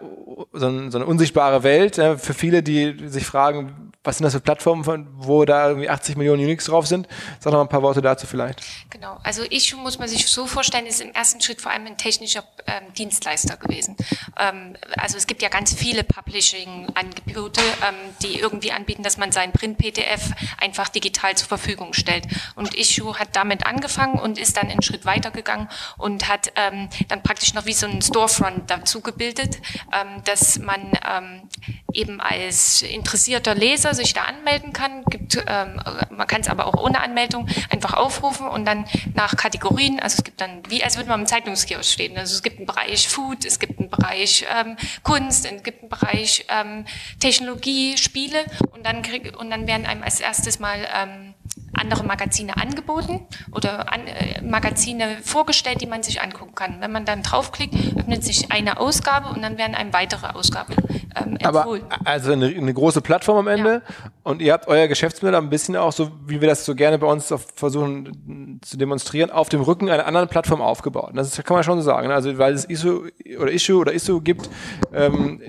[0.53, 4.35] so, ein, so eine unsichtbare Welt äh, für viele, die sich fragen, was sind das
[4.35, 7.09] für Plattformen, wo da irgendwie 80 Millionen Unix drauf sind?
[7.41, 8.63] Sag noch mal ein paar Worte dazu vielleicht.
[8.91, 11.97] Genau, also Issue muss man sich so vorstellen, ist im ersten Schritt vor allem ein
[11.97, 13.97] technischer ähm, Dienstleister gewesen.
[14.39, 19.53] Ähm, also es gibt ja ganz viele Publishing-Angebote, ähm, die irgendwie anbieten, dass man sein
[19.53, 22.27] Print-PDF einfach digital zur Verfügung stellt.
[22.57, 27.23] Und Issue hat damit angefangen und ist dann einen Schritt weitergegangen und hat ähm, dann
[27.23, 29.57] praktisch noch wie so ein Storefront dazu gebildet,
[29.93, 31.49] ähm, dass man ähm,
[31.93, 35.05] eben als interessierter Leser sich da anmelden kann.
[35.05, 35.81] Gibt, ähm,
[36.11, 40.25] man kann es aber auch ohne Anmeldung einfach aufrufen und dann nach Kategorien, also es
[40.25, 42.17] gibt dann, wie als würde man im Zeitungskiosk stehen.
[42.17, 45.89] Also es gibt einen Bereich Food, es gibt einen Bereich ähm, Kunst, es gibt einen
[45.89, 46.85] Bereich ähm,
[47.21, 51.34] Technologie, Spiele und dann, krieg, und dann werden einem als erstes mal ähm,
[51.75, 56.81] andere Magazine angeboten oder an, äh, Magazine vorgestellt, die man sich angucken kann.
[56.81, 60.75] Wenn man dann draufklickt, öffnet sich eine Ausgabe und dann werden einem weitere Ausgaben
[61.17, 61.85] ähm, empfohlen.
[61.89, 64.11] Aber also eine, eine große Plattform am Ende ja.
[64.23, 67.07] und ihr habt euer Geschäftsmodell ein bisschen auch so, wie wir das so gerne bei
[67.07, 71.13] uns versuchen zu demonstrieren, auf dem Rücken einer anderen Plattform aufgebaut.
[71.15, 72.11] Das kann man schon so sagen.
[72.11, 73.05] Also weil es ISO
[73.39, 74.49] oder Issue oder ISO gibt,
[74.93, 75.41] ähm,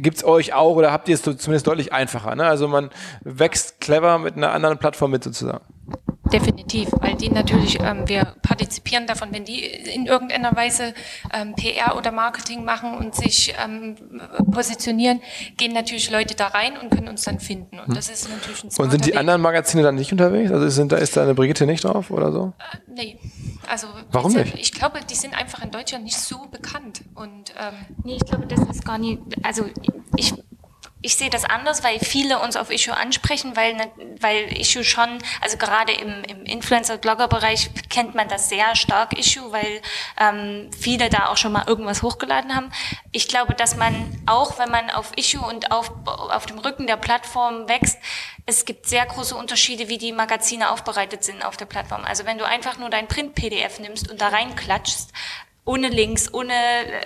[0.00, 2.34] gibt es euch auch oder habt ihr es zumindest deutlich einfacher.
[2.34, 2.44] Ne?
[2.44, 2.90] Also man
[3.22, 5.64] wächst clever mit einer anderen Plattform mit sozusagen.
[6.34, 10.92] Definitiv, weil die natürlich, ähm, wir partizipieren davon, wenn die in irgendeiner Weise
[11.32, 13.94] ähm, PR oder Marketing machen und sich ähm,
[14.50, 15.20] positionieren,
[15.56, 17.78] gehen natürlich Leute da rein und können uns dann finden.
[17.78, 19.16] Und das ist natürlich ein Und sind die Weg.
[19.16, 20.50] anderen Magazine dann nicht unterwegs?
[20.50, 22.52] Also sind da, ist da eine Brigitte nicht drauf oder so?
[22.58, 23.18] Äh, nee.
[23.68, 24.58] Also Warum diese, nicht?
[24.58, 27.02] Ich glaube, die sind einfach in Deutschland nicht so bekannt.
[27.14, 29.66] Und, ähm, nee, ich glaube, das ist gar nicht, also
[30.16, 30.34] ich
[31.04, 33.90] ich sehe das anders, weil viele uns auf Issue ansprechen, weil, ne,
[34.20, 39.82] weil Issue schon, also gerade im, im Influencer-Blogger-Bereich kennt man das sehr stark, Issue, weil
[40.18, 42.72] ähm, viele da auch schon mal irgendwas hochgeladen haben.
[43.12, 46.96] Ich glaube, dass man auch, wenn man auf Issue und auf, auf dem Rücken der
[46.96, 47.98] Plattform wächst,
[48.46, 52.04] es gibt sehr große Unterschiede, wie die Magazine aufbereitet sind auf der Plattform.
[52.04, 55.12] Also wenn du einfach nur dein Print-PDF nimmst und da reinklatschst,
[55.66, 56.52] ohne Links, ohne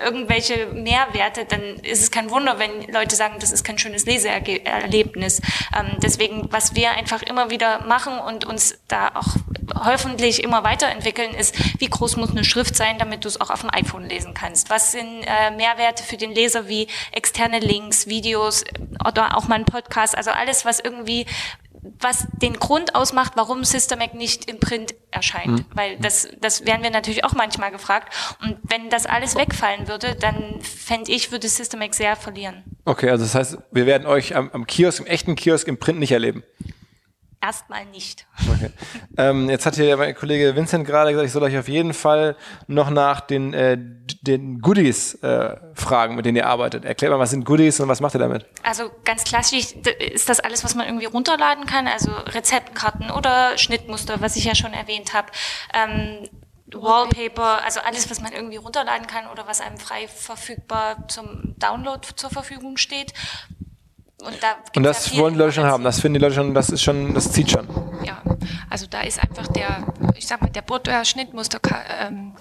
[0.05, 5.41] irgendwelche Mehrwerte, dann ist es kein Wunder, wenn Leute sagen, das ist kein schönes Leseerlebnis.
[5.79, 9.37] Ähm, deswegen, was wir einfach immer wieder machen und uns da auch
[9.75, 13.61] hoffentlich immer weiterentwickeln, ist, wie groß muss eine Schrift sein, damit du es auch auf
[13.61, 14.71] dem iPhone lesen kannst?
[14.71, 18.65] Was sind äh, Mehrwerte für den Leser wie externe Links, Videos
[19.07, 20.17] oder auch mal ein Podcast?
[20.17, 21.27] Also alles, was irgendwie
[22.01, 25.49] was den Grund ausmacht, warum Systemac nicht im Print erscheint.
[25.49, 25.65] Mhm.
[25.75, 28.15] Weil das, das werden wir natürlich auch manchmal gefragt.
[28.43, 32.65] Und wenn das alles wegfallen würde, dann fände ich, würde Systemac sehr verlieren.
[32.85, 35.99] Okay, also das heißt, wir werden euch am, am Kiosk, im echten Kiosk im Print
[35.99, 36.43] nicht erleben.
[37.41, 38.27] Erstmal nicht.
[38.53, 38.71] Okay.
[39.17, 42.37] Ähm, jetzt hat hier mein Kollege Vincent gerade gesagt, ich soll euch auf jeden Fall
[42.67, 43.79] noch nach den, äh,
[44.23, 46.85] den Goodies äh, fragen, mit denen ihr arbeitet.
[46.85, 48.47] Erklärt mal, was sind Goodies und was macht ihr damit?
[48.65, 54.21] Also ganz klassisch ist das alles, was man irgendwie runterladen kann, also Rezeptkarten oder Schnittmuster,
[54.21, 55.29] was ich ja schon erwähnt habe.
[55.73, 56.29] Ähm,
[56.75, 62.07] Wallpaper, also alles, was man irgendwie runterladen kann oder was einem frei verfügbar zum Download
[62.17, 63.15] zur Verfügung steht.
[64.25, 65.85] Und, da und das wollen die Leute schon haben.
[65.85, 67.69] Das finden die Leute schon, das ist schon, das zieht schon.
[68.05, 68.21] Ja,
[68.69, 71.61] also da ist einfach der, ich sag mal, der Butterschnittmuster
[72.01, 72.33] ähm,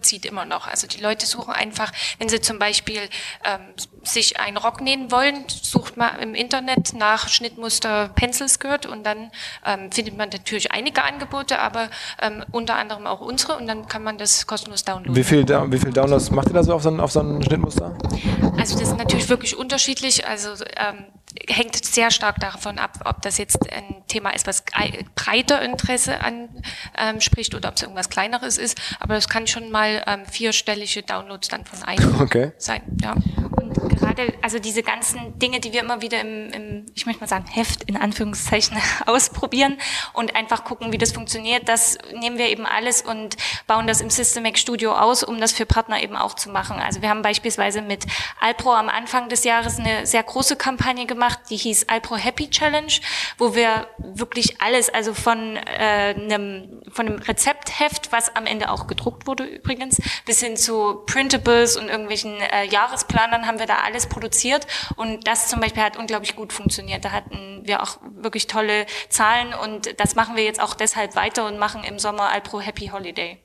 [0.00, 0.66] zieht immer noch.
[0.66, 3.00] Also die Leute suchen einfach, wenn sie zum Beispiel
[3.44, 3.60] ähm,
[4.02, 9.30] sich einen Rock nähen wollen, sucht man im Internet nach Schnittmuster Pencil Skirt und dann
[9.64, 11.88] ähm, findet man natürlich einige Angebote, aber
[12.20, 15.14] ähm, unter anderem auch unsere und dann kann man das kostenlos downloaden.
[15.14, 17.42] Wie viel, wie viel Downloads macht ihr da so auf so, ein, auf so ein
[17.42, 17.96] Schnittmuster?
[18.58, 20.26] Also das ist natürlich wirklich unterschiedlich.
[20.26, 21.04] Also ähm,
[21.48, 24.64] hängt sehr stark davon ab, ob das jetzt ein Thema ist, was
[25.14, 26.18] breiter Interesse
[26.94, 28.80] anspricht ähm, oder ob es irgendwas Kleineres ist.
[29.00, 32.52] Aber das kann schon mal ähm, vierstellige Downloads dann von einem okay.
[32.58, 32.82] sein.
[33.02, 33.12] Ja.
[33.12, 37.28] Und gerade, also diese ganzen Dinge, die wir immer wieder im, im, ich möchte mal
[37.28, 39.78] sagen, Heft in Anführungszeichen ausprobieren
[40.12, 44.10] und einfach gucken, wie das funktioniert, das nehmen wir eben alles und bauen das im
[44.10, 46.78] Systemac Studio aus, um das für Partner eben auch zu machen.
[46.78, 48.04] Also wir haben beispielsweise mit
[48.40, 52.92] Alpro am Anfang des Jahres eine sehr große Kampagne gemacht, die hieß Alpro Happy Challenge,
[53.38, 58.86] wo wir wirklich alles, also von äh, einem, von einem Rezeptheft, was am Ende auch
[58.86, 64.08] gedruckt wurde übrigens, bis hin zu Printables und irgendwelchen äh, Jahresplanern haben wir da alles
[64.08, 64.66] produziert
[64.96, 67.04] und das zum Beispiel hat unglaublich gut funktioniert.
[67.04, 71.46] Da hatten wir auch wirklich tolle Zahlen und das machen wir jetzt auch deshalb weiter
[71.46, 73.42] und machen im Sommer Alpro Happy Holiday.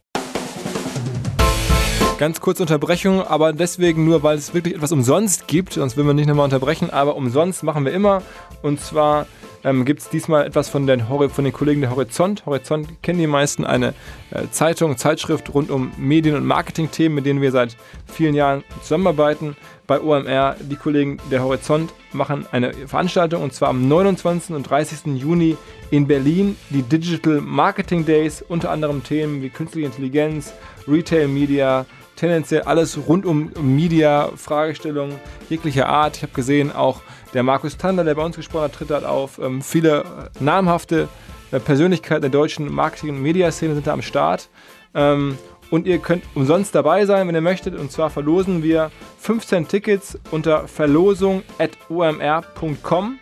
[2.18, 6.14] Ganz kurze Unterbrechung, aber deswegen nur, weil es wirklich etwas umsonst gibt, sonst würden wir
[6.16, 8.24] nicht nochmal unterbrechen, aber umsonst machen wir immer.
[8.64, 9.28] Und zwar
[9.64, 12.48] ähm, gibt es diesmal etwas von den, von den Kollegen der Horizont.
[12.48, 13.94] Horizont kennen die meisten, eine
[14.32, 19.56] äh, Zeitung, Zeitschrift rund um Medien- und Marketing-Themen, mit denen wir seit vielen Jahren zusammenarbeiten.
[19.86, 24.56] Bei OMR, die Kollegen der Horizont machen eine Veranstaltung und zwar am 29.
[24.56, 25.22] und 30.
[25.22, 25.56] Juni
[25.92, 30.54] in Berlin, die Digital Marketing Days, unter anderem Themen wie künstliche Intelligenz,
[30.88, 31.86] Retail Media,
[32.18, 35.16] tendenziell alles rund um Media, Fragestellungen
[35.50, 36.18] jeglicher Art.
[36.18, 37.00] Ich habe gesehen, auch
[37.34, 39.40] der Markus Tander, der bei uns gesprochen hat, tritt dort auf.
[39.40, 40.04] Ähm, viele
[40.40, 41.08] namhafte
[41.52, 44.50] äh, Persönlichkeiten der deutschen Marketing- und Mediaszene sind da am Start.
[44.94, 45.38] Ähm,
[45.70, 47.76] und ihr könnt umsonst dabei sein, wenn ihr möchtet.
[47.76, 48.90] Und zwar verlosen wir
[49.20, 53.20] 15 Tickets unter verlosung.omr.com.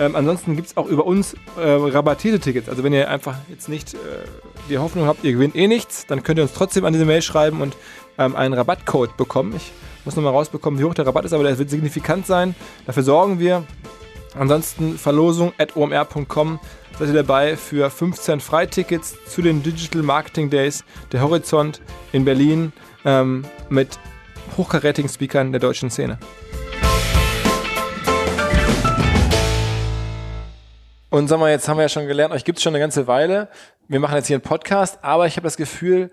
[0.00, 2.68] Ähm, ansonsten gibt es auch über uns äh, rabattierte Tickets.
[2.68, 3.98] Also wenn ihr einfach jetzt nicht äh,
[4.68, 7.22] die Hoffnung habt, ihr gewinnt eh nichts, dann könnt ihr uns trotzdem an diese Mail
[7.22, 7.76] schreiben und
[8.18, 9.54] ähm, einen Rabattcode bekommen.
[9.56, 9.72] Ich
[10.04, 12.54] muss nochmal rausbekommen, wie hoch der Rabatt ist, aber der wird signifikant sein.
[12.86, 13.64] Dafür sorgen wir.
[14.38, 16.58] Ansonsten Verlosung at omr.com
[16.98, 21.80] seid ihr dabei für 15 Freitickets zu den Digital Marketing Days der Horizont
[22.12, 22.72] in Berlin
[23.04, 23.98] ähm, mit
[24.56, 26.18] hochkarätigen Speakern der deutschen Szene.
[31.10, 33.06] Und sag mal, jetzt haben wir ja schon gelernt, euch gibt es schon eine ganze
[33.06, 33.48] Weile.
[33.86, 36.10] Wir machen jetzt hier einen Podcast, aber ich habe das Gefühl,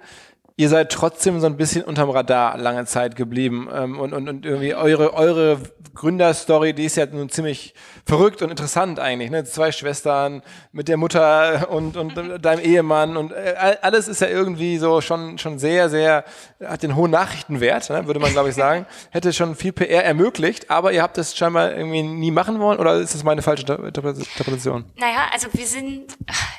[0.62, 3.68] ihr seid trotzdem so ein bisschen unterm Radar lange Zeit geblieben.
[3.74, 5.60] Ähm, und, und, und irgendwie eure, eure
[5.96, 7.74] Gründerstory, die ist ja nun ziemlich
[8.06, 9.32] verrückt und interessant eigentlich.
[9.32, 9.44] Ne?
[9.44, 14.78] Zwei Schwestern mit der Mutter und, und deinem Ehemann und äh, alles ist ja irgendwie
[14.78, 16.26] so schon, schon sehr, sehr,
[16.64, 18.06] hat den hohen Nachrichtenwert, ne?
[18.06, 18.86] würde man glaube ich sagen.
[19.10, 22.96] Hätte schon viel PR ermöglicht, aber ihr habt das scheinbar irgendwie nie machen wollen oder
[22.96, 24.86] ist das meine falsche Interpretation?
[24.96, 26.16] Naja, also wir sind,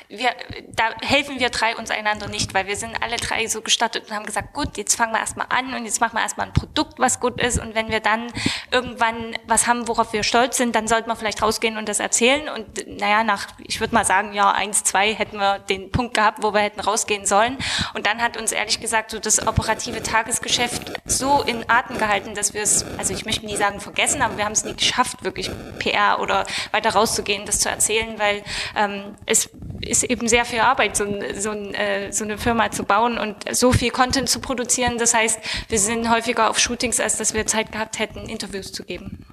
[0.09, 0.29] wir,
[0.75, 3.61] da helfen wir drei uns einander nicht, weil wir sind alle drei so
[3.93, 6.47] gestartet und haben gesagt, gut, jetzt fangen wir erstmal an und jetzt machen wir erstmal
[6.47, 8.27] ein Produkt, was gut ist und wenn wir dann
[8.71, 12.49] irgendwann was haben, worauf wir stolz sind, dann sollten wir vielleicht rausgehen und das erzählen.
[12.49, 16.43] Und naja, nach, ich würde mal sagen, ja, eins, zwei hätten wir den Punkt gehabt,
[16.43, 17.57] wo wir hätten rausgehen sollen.
[17.93, 22.53] Und dann hat uns ehrlich gesagt so das operative Tagesgeschäft so in Atem gehalten, dass
[22.53, 25.49] wir es, also ich möchte nie sagen vergessen, aber wir haben es nie geschafft, wirklich
[25.79, 28.43] PR oder weiter rauszugehen, das zu erzählen, weil
[28.75, 29.49] ähm, es
[29.81, 33.71] ist eben sehr viel Arbeit, so, so, äh, so eine Firma zu bauen und so
[33.71, 34.97] viel Content zu produzieren.
[34.97, 38.83] Das heißt, wir sind häufiger auf Shootings, als dass wir Zeit gehabt hätten, Interviews zu
[38.83, 39.25] geben.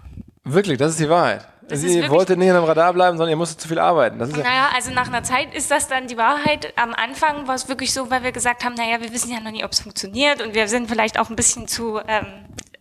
[0.44, 1.46] Wirklich, das ist die Wahrheit.
[1.70, 4.18] Das Sie wolltet nicht am Radar bleiben, sondern ihr musstet zu viel arbeiten.
[4.18, 6.72] Das ist ja naja, also nach einer Zeit ist das dann die Wahrheit.
[6.76, 9.53] Am Anfang war es wirklich so, weil wir gesagt haben, naja, wir wissen ja noch
[9.53, 12.26] nie, ob es funktioniert und wir sind vielleicht auch ein bisschen zu ähm,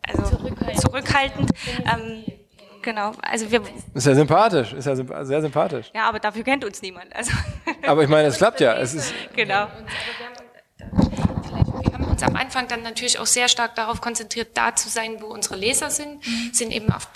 [0.08, 0.82] also zurückhaltend.
[0.82, 1.52] zurückhaltend.
[1.86, 2.24] Ähm,
[2.82, 3.62] genau, also wir.
[3.94, 5.92] Ist ja sympathisch, ist ja sehr sympathisch.
[5.94, 7.16] Ja, aber dafür kennt uns niemand.
[7.16, 7.32] Also
[7.86, 8.74] aber ich meine, es klappt ja.
[8.74, 9.68] Es ist genau
[12.20, 15.56] uns am Anfang dann natürlich auch sehr stark darauf konzentriert, da zu sein, wo unsere
[15.56, 16.54] Leser sind, mhm.
[16.54, 17.10] sind eben auf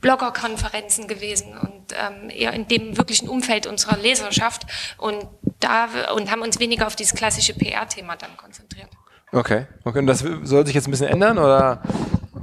[0.00, 4.66] Bloggerkonferenzen gewesen und ähm, eher in dem wirklichen Umfeld unserer Leserschaft
[4.98, 5.26] und
[5.58, 8.88] da und haben uns weniger auf dieses klassische PR-Thema dann konzentriert.
[9.32, 9.98] Okay, okay.
[9.98, 11.82] Und das soll sich jetzt ein bisschen ändern oder?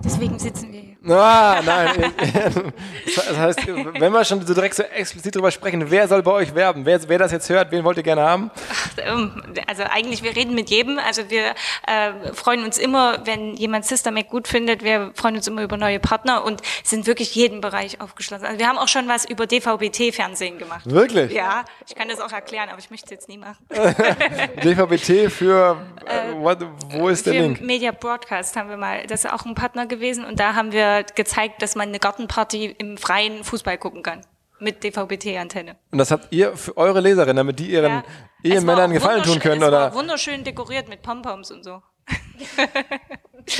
[0.03, 0.86] Deswegen sitzen wir hier.
[1.09, 2.13] Ah, nein.
[3.05, 6.53] das heißt, wenn wir schon so direkt so explizit drüber sprechen, wer soll bei euch
[6.53, 6.85] werben?
[6.85, 8.51] Wer, wer das jetzt hört, wen wollt ihr gerne haben?
[8.97, 10.99] Ähm, also eigentlich, wir reden mit jedem.
[10.99, 11.53] Also wir
[11.85, 14.83] äh, freuen uns immer, wenn jemand Systemac gut findet.
[14.83, 18.45] Wir freuen uns immer über neue Partner und sind wirklich jeden Bereich aufgeschlossen.
[18.45, 20.81] Also wir haben auch schon was über DVB-T-Fernsehen gemacht.
[20.85, 21.31] Wirklich?
[21.31, 23.57] Ja, ich kann das auch erklären, aber ich möchte es jetzt nie machen.
[24.63, 27.61] DVB-T für, äh, what, wo ist der Link?
[27.61, 30.96] Media Broadcast haben wir mal, das ist auch ein Partner gewesen und da haben wir
[31.03, 34.21] gezeigt, dass man eine Gartenparty im freien Fußball gucken kann.
[34.59, 35.75] Mit DVB-T-Antenne.
[35.91, 38.03] Und das habt ihr für eure Leserinnen, damit die ihren ja.
[38.43, 39.81] Ehemännern Gefallen tun können, es oder?
[39.81, 41.83] War wunderschön dekoriert mit Pompoms und so.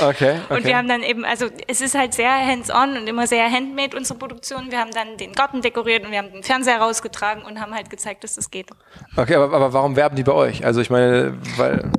[0.00, 0.40] okay.
[0.48, 3.96] Und wir haben dann eben, also es ist halt sehr hands-on und immer sehr handmade,
[3.96, 4.70] unsere Produktion.
[4.70, 7.90] Wir haben dann den Garten dekoriert und wir haben den Fernseher rausgetragen und haben halt
[7.90, 8.70] gezeigt, dass das geht.
[9.16, 10.64] Okay, aber, aber warum werben die bei euch?
[10.64, 11.90] Also ich meine, weil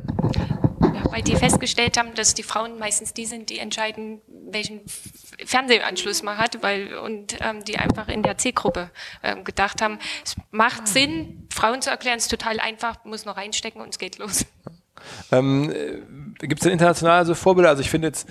[1.11, 4.81] weil die festgestellt haben, dass die Frauen meistens die sind, die entscheiden, welchen
[5.45, 8.91] Fernsehanschluss man hat, weil und ähm, die einfach in der C-Gruppe
[9.23, 13.37] ähm, gedacht haben, es macht Sinn, Frauen zu erklären, es ist total einfach, muss noch
[13.37, 14.45] reinstecken und es geht los.
[15.31, 15.71] Ähm,
[16.39, 17.69] Gibt es denn international so Vorbilder?
[17.69, 18.27] Also ich finde jetzt,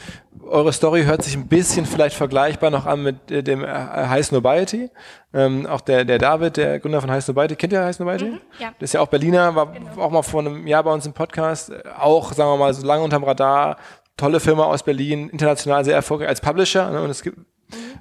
[0.47, 4.25] eure Story hört sich ein bisschen vielleicht vergleichbar noch an mit äh, dem äh, High
[4.25, 4.91] Snobiety.
[5.35, 8.31] Ähm, auch der, der David, der Gründer von High Snobiety, kennt ihr High Snobiety?
[8.31, 8.69] Mhm, ja.
[8.79, 10.01] Das ist ja auch Berliner, war genau.
[10.01, 11.73] auch mal vor einem Jahr bei uns im Podcast.
[11.99, 13.77] Auch, sagen wir mal, so lange unterm Radar.
[14.17, 16.91] Tolle Firma aus Berlin, international sehr erfolgreich als Publisher.
[16.91, 17.03] Ne?
[17.03, 17.39] Und es gibt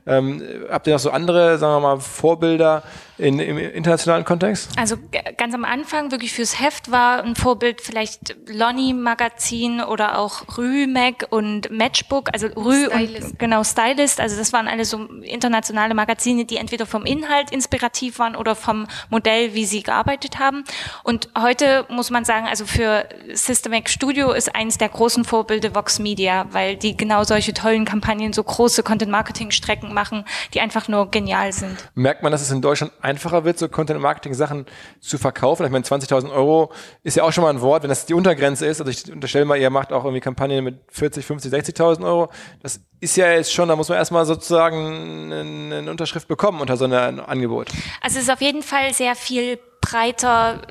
[0.05, 2.84] ähm, habt ihr noch so andere, sagen wir mal, Vorbilder
[3.18, 4.70] in, im internationalen Kontext?
[4.78, 4.95] Also
[5.38, 11.28] ganz am Anfang wirklich fürs Heft war ein Vorbild vielleicht Lonnie Magazin oder auch Rü-Mag
[11.30, 13.24] und Matchbook, also Rü Stylist.
[13.24, 14.22] und genau Stylist.
[14.22, 18.88] Also das waren alle so internationale Magazine, die entweder vom Inhalt inspirativ waren oder vom
[19.09, 20.63] Modell, wie sie gearbeitet haben.
[21.03, 25.99] Und heute muss man sagen, also für Systemac Studio ist eins der großen Vorbilder Vox
[25.99, 30.88] Media, weil die genau solche tollen Kampagnen, so große Content Marketing Strecken machen, die einfach
[30.88, 31.89] nur genial sind.
[31.95, 34.66] Merkt man, dass es in Deutschland einfacher wird, so Content-Marketing-Sachen
[35.01, 35.66] zu verkaufen?
[35.66, 36.72] Ich meine, 20.000 Euro
[37.03, 38.80] ist ja auch schon mal ein Wort, wenn das die Untergrenze ist.
[38.80, 42.30] Also ich unterstelle mal, ihr macht auch irgendwie Kampagnen mit 40, 50, 60.000 Euro.
[42.62, 46.86] Das ist ja jetzt schon, da muss man erstmal sozusagen eine Unterschrift bekommen unter so
[46.86, 47.70] einem Angebot.
[48.01, 50.62] Also es ist auf jeden Fall sehr viel breiter,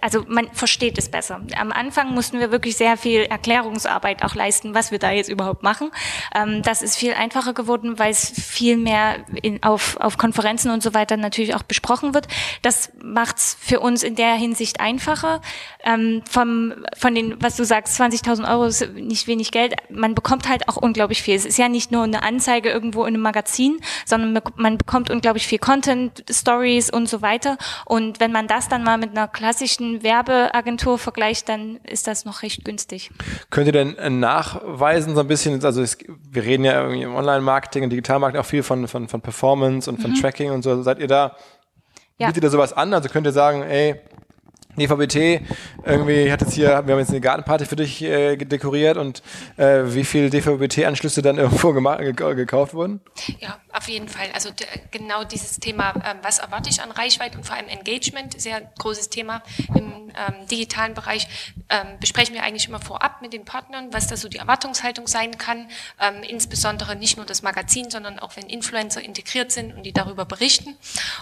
[0.00, 1.40] also man versteht es besser.
[1.56, 5.62] Am Anfang mussten wir wirklich sehr viel Erklärungsarbeit auch leisten, was wir da jetzt überhaupt
[5.62, 5.90] machen.
[6.34, 10.82] Ähm, das ist viel einfacher geworden, weil es viel mehr in, auf, auf Konferenzen und
[10.82, 12.26] so weiter natürlich auch besprochen wird.
[12.62, 15.42] Das macht es für uns in der Hinsicht einfacher.
[15.84, 19.74] Ähm, vom, von den, was du sagst, 20.000 Euro ist nicht wenig Geld.
[19.90, 21.34] Man bekommt halt auch unglaublich viel.
[21.34, 25.46] Es ist ja nicht nur eine Anzeige irgendwo in einem Magazin, sondern man bekommt unglaublich
[25.46, 27.58] viel Content, Stories und so weiter.
[27.84, 32.24] Und wenn man man das dann mal mit einer klassischen Werbeagentur vergleicht, dann ist das
[32.24, 33.10] noch recht günstig.
[33.50, 35.98] Könnt ihr denn äh, nachweisen so ein bisschen, also es,
[36.30, 40.00] wir reden ja irgendwie im Online-Marketing und Digital-Marketing auch viel von, von, von Performance und
[40.00, 40.16] von mhm.
[40.16, 40.82] Tracking und so.
[40.82, 41.36] Seid ihr da,
[42.18, 42.26] ja.
[42.28, 42.92] bietet ihr sowas an?
[42.92, 44.00] Also könnt ihr sagen, ey,
[44.78, 45.42] DVB-T,
[45.84, 49.22] irgendwie hat jetzt hier, wir haben jetzt eine Gartenparty für dich äh, dekoriert und
[49.56, 53.00] äh, wie viele DVB-T-Anschlüsse dann irgendwo gekauft wurden?
[53.40, 54.26] Ja, auf jeden Fall.
[54.34, 54.50] Also
[54.90, 59.08] genau dieses Thema, ähm, was erwarte ich an Reichweite und vor allem Engagement, sehr großes
[59.10, 59.42] Thema
[59.74, 61.28] im ähm, digitalen Bereich,
[61.68, 65.38] ähm, besprechen wir eigentlich immer vorab mit den Partnern, was da so die Erwartungshaltung sein
[65.38, 65.68] kann,
[66.00, 70.24] ähm, insbesondere nicht nur das Magazin, sondern auch wenn Influencer integriert sind und die darüber
[70.24, 70.76] berichten.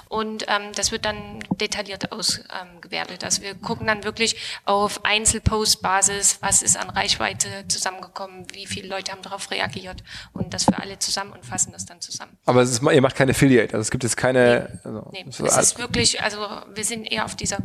[0.09, 3.24] Und ähm, das wird dann detailliert ausgewertet.
[3.24, 9.12] Also wir gucken dann wirklich auf Einzelpost-Basis, was ist an Reichweite zusammengekommen, wie viele Leute
[9.12, 12.36] haben darauf reagiert und das für alle zusammen und fassen das dann zusammen.
[12.44, 14.80] Aber ist, ihr macht keine Affiliate, also es gibt jetzt keine.
[14.84, 15.24] Nee, also, nee.
[15.28, 16.38] es ist wirklich, also
[16.74, 17.59] wir sind eher auf dieser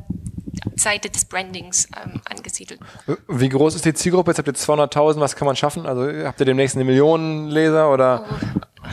[0.75, 2.79] Seite des Brandings ähm, angesiedelt.
[3.27, 4.31] Wie groß ist die Zielgruppe?
[4.31, 5.87] Jetzt habt ihr 200.000, was kann man schaffen?
[5.87, 8.25] Also habt ihr demnächst eine Million Leser oder?
[8.29, 8.87] Oh.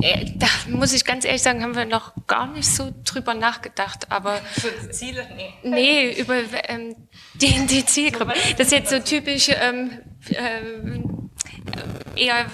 [0.00, 4.10] Äh, da muss ich ganz ehrlich sagen, haben wir noch gar nicht so drüber nachgedacht.
[4.10, 5.26] Aber Für Ziele?
[5.36, 5.54] Nee.
[5.62, 6.36] Nee, über
[6.68, 6.96] ähm,
[7.34, 8.34] die, die Zielgruppe.
[8.56, 12.46] Das ist jetzt so typisch ähm, äh, eher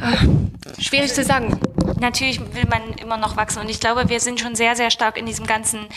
[0.00, 1.60] äh, schwierig zu sagen.
[2.00, 5.16] Natürlich will man immer noch wachsen und ich glaube, wir sind schon sehr, sehr stark
[5.16, 5.88] in diesem ganzen äh,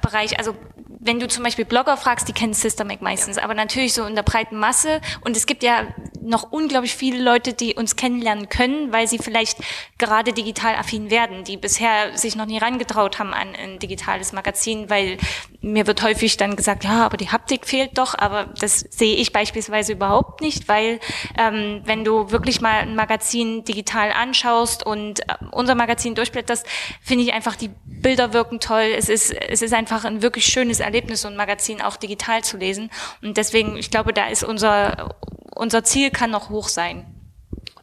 [0.00, 0.38] Bereich.
[0.38, 0.56] Also
[1.04, 4.22] wenn du zum Beispiel Blogger fragst, die kennen Systemac meistens, aber natürlich so in der
[4.22, 5.00] breiten Masse.
[5.20, 5.86] Und es gibt ja
[6.22, 9.58] noch unglaublich viele Leute, die uns kennenlernen können, weil sie vielleicht
[9.98, 14.88] gerade digital affin werden, die bisher sich noch nie rangetraut haben an ein digitales Magazin,
[14.88, 15.18] weil
[15.64, 19.32] mir wird häufig dann gesagt, ja, aber die Haptik fehlt doch, aber das sehe ich
[19.32, 21.00] beispielsweise überhaupt nicht, weil
[21.38, 26.66] ähm, wenn du wirklich mal ein Magazin digital anschaust und äh, unser Magazin durchblätterst,
[27.00, 28.92] finde ich einfach, die Bilder wirken toll.
[28.96, 32.58] Es ist, es ist einfach ein wirklich schönes Erlebnis, so ein Magazin auch digital zu
[32.58, 32.90] lesen.
[33.22, 35.16] Und deswegen, ich glaube, da ist unser,
[35.54, 37.06] unser Ziel kann noch hoch sein.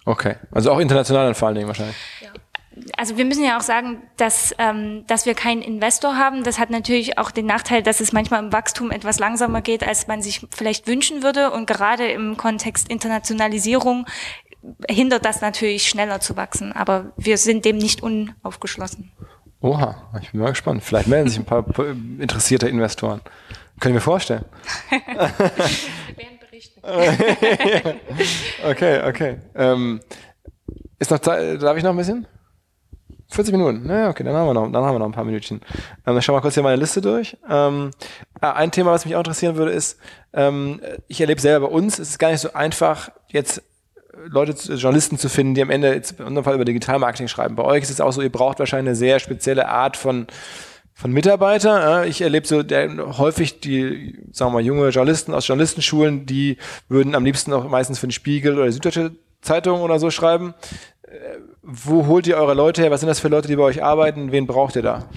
[0.06, 1.96] Okay, also auch international dann vor allen Dingen wahrscheinlich.
[2.98, 6.44] Also wir müssen ja auch sagen, dass, ähm, dass wir keinen Investor haben.
[6.44, 10.08] Das hat natürlich auch den Nachteil, dass es manchmal im Wachstum etwas langsamer geht, als
[10.08, 11.52] man sich vielleicht wünschen würde.
[11.52, 14.06] Und gerade im Kontext Internationalisierung
[14.90, 16.74] hindert das natürlich schneller zu wachsen.
[16.74, 19.12] Aber wir sind dem nicht unaufgeschlossen.
[19.62, 20.84] Oha, ich bin mal gespannt.
[20.84, 21.66] Vielleicht melden sich ein paar
[22.20, 23.22] interessierte Investoren.
[23.80, 24.44] Können wir vorstellen.
[28.66, 29.38] okay, okay.
[29.56, 30.02] Ähm,
[31.00, 32.28] ist noch Zeit, darf ich noch ein bisschen?
[33.32, 33.88] 40 Minuten.
[33.88, 35.62] Naja, okay, dann haben wir noch, dann haben wir noch ein paar Minütchen.
[36.06, 37.38] Ähm, dann schauen wir kurz hier meine Liste durch.
[37.50, 37.92] Ähm,
[38.42, 39.98] ah, ein Thema, was mich auch interessieren würde, ist,
[40.34, 43.64] ähm, ich erlebe selber bei uns, es ist gar nicht so einfach, jetzt
[44.28, 47.56] Leute, Journalisten zu finden, die am Ende jetzt in unserem Fall über Digitalmarketing schreiben.
[47.56, 50.28] Bei euch ist es auch so, ihr braucht wahrscheinlich eine sehr spezielle Art von
[50.94, 52.06] von Mitarbeiter.
[52.06, 56.58] Ich erlebe so der, häufig die, sagen wir mal, junge Journalisten aus Journalistenschulen, die
[56.90, 60.54] würden am liebsten auch meistens für den Spiegel oder die Süddeutsche Zeitungen oder so schreiben.
[61.64, 62.90] Wo holt ihr eure Leute her?
[62.90, 64.32] Was sind das für Leute, die bei euch arbeiten?
[64.32, 65.08] Wen braucht ihr da?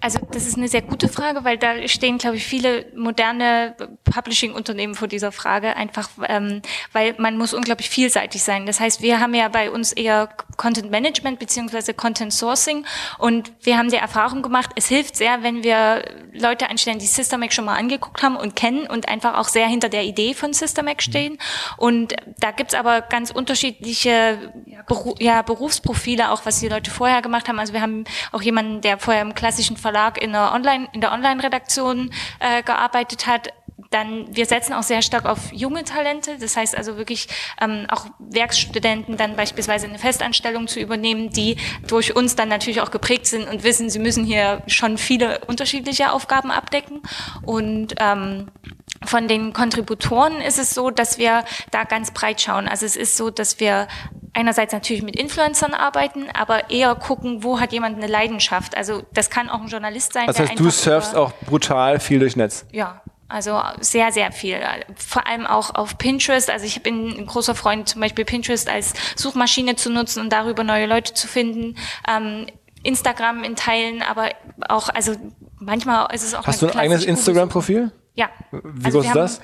[0.00, 4.94] Also das ist eine sehr gute Frage, weil da stehen, glaube ich, viele moderne Publishing-Unternehmen
[4.94, 8.64] vor dieser Frage, einfach ähm, weil man muss unglaublich vielseitig sein.
[8.64, 10.30] Das heißt, wir haben ja bei uns eher
[10.60, 12.84] Content Management beziehungsweise Content Sourcing
[13.16, 16.04] und wir haben die Erfahrung gemacht, es hilft sehr, wenn wir
[16.34, 19.88] Leute einstellen, die Systemac schon mal angeguckt haben und kennen und einfach auch sehr hinter
[19.88, 21.38] der Idee von Systemac stehen.
[21.78, 24.52] Und da gibt's aber ganz unterschiedliche
[24.86, 27.58] Beru ja, Berufsprofile, auch was die Leute vorher gemacht haben.
[27.58, 31.12] Also wir haben auch jemanden, der vorher im klassischen Verlag in der Online, in der
[31.12, 33.48] Online-Redaktion äh, gearbeitet hat.
[33.90, 36.38] Dann, wir setzen auch sehr stark auf junge Talente.
[36.38, 37.28] Das heißt also wirklich
[37.60, 41.56] ähm, auch Werkstudenten dann beispielsweise eine Festanstellung zu übernehmen, die
[41.88, 46.12] durch uns dann natürlich auch geprägt sind und wissen, sie müssen hier schon viele unterschiedliche
[46.12, 47.02] Aufgaben abdecken.
[47.42, 48.46] Und ähm,
[49.04, 52.68] von den Kontributoren ist es so, dass wir da ganz breit schauen.
[52.68, 53.88] Also es ist so, dass wir
[54.34, 58.76] einerseits natürlich mit Influencern arbeiten, aber eher gucken, wo hat jemand eine Leidenschaft.
[58.76, 60.26] Also das kann auch ein Journalist sein.
[60.26, 62.66] Das heißt, du surfst auch brutal viel durch Netz.
[62.72, 64.60] Ja, also sehr, sehr viel.
[64.96, 66.50] Vor allem auch auf Pinterest.
[66.50, 70.64] Also ich bin ein großer Freund, zum Beispiel Pinterest als Suchmaschine zu nutzen und darüber
[70.64, 71.76] neue Leute zu finden.
[72.08, 72.46] Ähm,
[72.82, 74.30] Instagram in Teilen, aber
[74.68, 75.14] auch, also
[75.58, 76.46] manchmal ist es auch.
[76.46, 77.92] Hast du ein eigenes Instagram-Profil?
[78.14, 78.30] Ja.
[78.50, 79.40] Wie also groß ist das?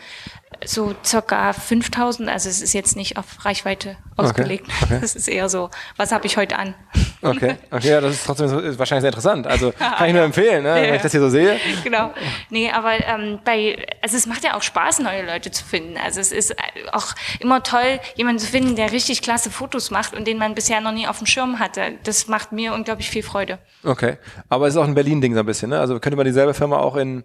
[0.65, 4.67] So circa 5000, also es ist jetzt nicht auf Reichweite ausgelegt.
[4.69, 4.85] Okay.
[4.85, 4.99] Okay.
[5.01, 6.75] Das ist eher so, was habe ich heute an?
[7.21, 9.47] Okay, okay, ja, das ist trotzdem ist wahrscheinlich sehr interessant.
[9.47, 11.59] Also kann ich nur empfehlen, ne, ja, wenn ich das hier so sehe.
[11.85, 12.13] Genau.
[12.51, 15.97] Nee, aber ähm, bei, also es macht ja auch Spaß, neue Leute zu finden.
[16.03, 16.55] Also es ist
[16.93, 20.81] auch immer toll, jemanden zu finden, der richtig klasse Fotos macht und den man bisher
[20.81, 21.93] noch nie auf dem Schirm hatte.
[22.05, 23.59] Das macht mir unglaublich viel Freude.
[23.85, 24.17] Okay,
[24.49, 25.81] aber es ist auch ein Berlin-Ding so ein bisschen, ne?
[25.81, 27.25] Also könnte man dieselbe Firma auch in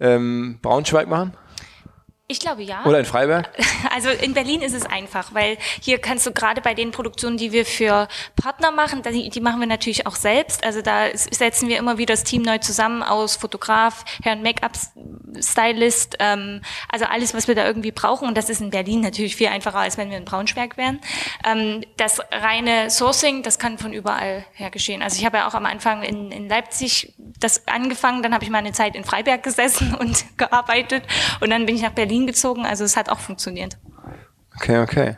[0.00, 1.34] ähm, Braunschweig machen?
[2.26, 2.84] Ich glaube ja.
[2.86, 3.50] Oder in Freiberg?
[3.94, 7.52] Also in Berlin ist es einfach, weil hier kannst du gerade bei den Produktionen, die
[7.52, 10.64] wir für Partner machen, die, die machen wir natürlich auch selbst.
[10.64, 16.62] Also da setzen wir immer wieder das Team neu zusammen aus Fotograf, Herrn Make-up-Stylist, ähm,
[16.88, 18.26] also alles, was wir da irgendwie brauchen.
[18.26, 21.00] Und das ist in Berlin natürlich viel einfacher, als wenn wir in Braunschweig wären.
[21.46, 25.02] Ähm, das reine Sourcing, das kann von überall her geschehen.
[25.02, 28.50] Also ich habe ja auch am Anfang in, in Leipzig das angefangen, dann habe ich
[28.50, 31.04] mal eine Zeit in Freiberg gesessen und gearbeitet
[31.40, 33.76] und dann bin ich nach Berlin Berlin gezogen, also es hat auch funktioniert.
[34.56, 35.16] Okay, okay.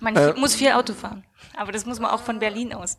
[0.00, 1.24] Man äh, muss viel Auto fahren,
[1.56, 2.96] aber das muss man auch von Berlin aus.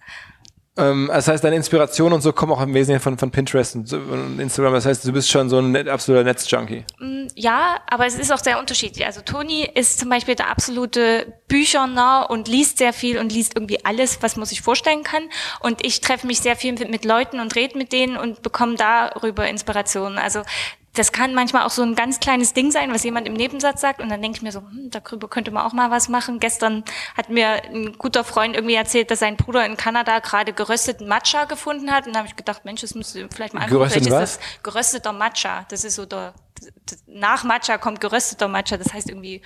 [0.77, 3.91] Ähm, das heißt, deine Inspiration und so kommen auch im Wesentlichen von, von Pinterest und,
[3.93, 4.73] und Instagram.
[4.73, 6.83] Das heißt, du bist schon so ein net, absoluter Netzjunkie.
[6.99, 9.05] Mm, ja, aber es ist auch sehr unterschiedlich.
[9.05, 13.85] Also Toni ist zum Beispiel der absolute Büchernah und liest sehr viel und liest irgendwie
[13.85, 15.23] alles, was man sich vorstellen kann.
[15.61, 18.75] Und ich treffe mich sehr viel mit, mit Leuten und rede mit denen und bekomme
[18.75, 20.19] darüber Inspirationen.
[20.19, 20.41] Also
[20.95, 24.01] das kann manchmal auch so ein ganz kleines Ding sein, was jemand im Nebensatz sagt
[24.01, 26.39] und dann denke ich mir so, hm, darüber könnte man auch mal was machen.
[26.39, 26.83] Gestern
[27.15, 31.45] hat mir ein guter Freund irgendwie erzählt, dass sein Bruder in Kanada gerade gerösteten Matcha
[31.45, 33.79] gefunden hat und da habe ich gedacht, Mensch, das müsste vielleicht mal angucken.
[33.79, 35.65] Gerösteten vielleicht ist das gerösteter Matcha.
[35.69, 36.33] Das ist so der
[37.07, 39.41] nach Matcha kommt gerösteter Matcha, das heißt irgendwie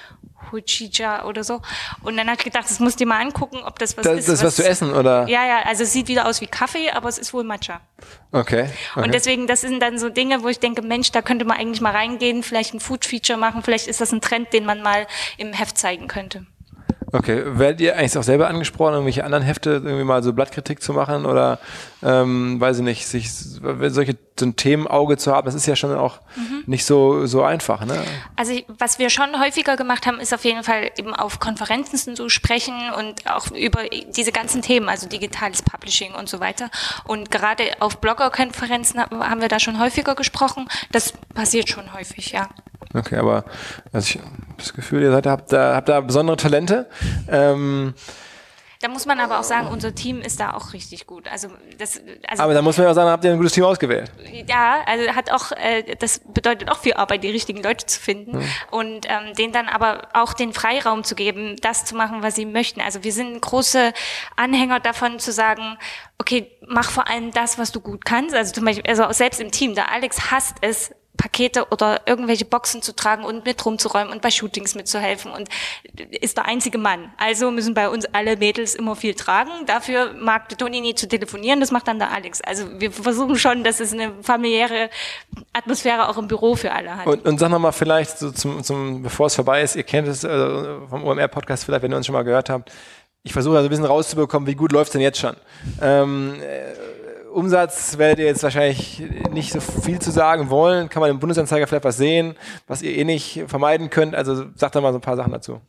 [0.52, 1.62] Huchija oder so.
[2.04, 4.20] Und dann habe ich gedacht, das musst du dir mal angucken, ob das was das,
[4.20, 4.28] ist.
[4.28, 5.28] Das ist was, was zu essen, oder?
[5.28, 7.82] Ja, ja, also es sieht wieder aus wie Kaffee, aber es ist wohl Matcha.
[8.32, 9.06] Okay, okay.
[9.06, 11.82] Und deswegen, das sind dann so Dinge, wo ich denke, Mensch, da könnte man eigentlich
[11.82, 15.08] mal reingehen, vielleicht ein Food-Feature machen, vielleicht ist das ein Trend, den man mal
[15.38, 16.46] im Heft zeigen könnte.
[17.12, 20.94] Okay, werdet ihr eigentlich auch selber angesprochen, irgendwelche anderen Hefte irgendwie mal so Blattkritik zu
[20.94, 21.60] machen oder
[22.04, 25.94] ähm, weiß ich nicht, sich solche so ein Themenauge zu haben, das ist ja schon
[25.96, 26.64] auch mhm.
[26.66, 28.02] nicht so so einfach, ne?
[28.36, 32.30] Also was wir schon häufiger gemacht haben, ist auf jeden Fall eben auf Konferenzen zu
[32.30, 33.82] sprechen und auch über
[34.16, 36.70] diese ganzen Themen, also digitales Publishing und so weiter.
[37.04, 40.68] Und gerade auf Blogger-Konferenzen haben wir da schon häufiger gesprochen.
[40.92, 42.50] Das passiert schon häufig, ja.
[42.94, 43.46] Okay, aber
[43.94, 46.88] also ich habe das Gefühl, ihr seid, habt, da, habt da besondere Talente.
[47.28, 47.94] Ähm,
[48.82, 51.28] da muss man aber auch sagen, unser Team ist da auch richtig gut.
[51.30, 53.66] Also das, also aber da muss man ja auch sagen, habt ihr ein gutes Team
[53.66, 54.10] ausgewählt?
[54.48, 58.38] Ja, also hat auch, äh, das bedeutet auch viel Arbeit, die richtigen Leute zu finden
[58.38, 58.46] mhm.
[58.72, 62.46] und ähm, denen dann aber auch den Freiraum zu geben, das zu machen, was sie
[62.46, 62.80] möchten.
[62.80, 63.92] Also wir sind große
[64.38, 65.78] Anhänger davon zu sagen,
[66.18, 68.34] okay, mach vor allem das, was du gut kannst.
[68.34, 72.82] Also zum Beispiel, also selbst im Team, der Alex hasst es, Pakete oder irgendwelche Boxen
[72.82, 75.50] zu tragen und mit rumzuräumen und bei Shootings mitzuhelfen und
[76.22, 77.12] ist der einzige Mann.
[77.18, 79.52] Also müssen bei uns alle Mädels immer viel tragen.
[79.66, 82.40] Dafür mag der Toni nie zu telefonieren, das macht dann der Alex.
[82.40, 84.90] Also wir versuchen schon, dass es eine familiäre
[85.52, 87.06] Atmosphäre auch im Büro für alle hat.
[87.06, 90.24] Und, und sag nochmal vielleicht, so zum, zum, bevor es vorbei ist, ihr kennt es
[90.24, 92.72] äh, vom OMR-Podcast vielleicht, wenn ihr uns schon mal gehört habt,
[93.24, 95.36] ich versuche also ein bisschen rauszubekommen, wie gut läuft's denn jetzt schon.
[95.82, 96.99] Ähm, äh,
[97.32, 100.90] Umsatz werdet ihr jetzt wahrscheinlich nicht so viel zu sagen wollen.
[100.90, 102.36] Kann man im Bundesanzeiger vielleicht was sehen,
[102.68, 104.16] was ihr eh nicht vermeiden könnt?
[104.16, 105.62] Also sagt doch mal so ein paar Sachen dazu.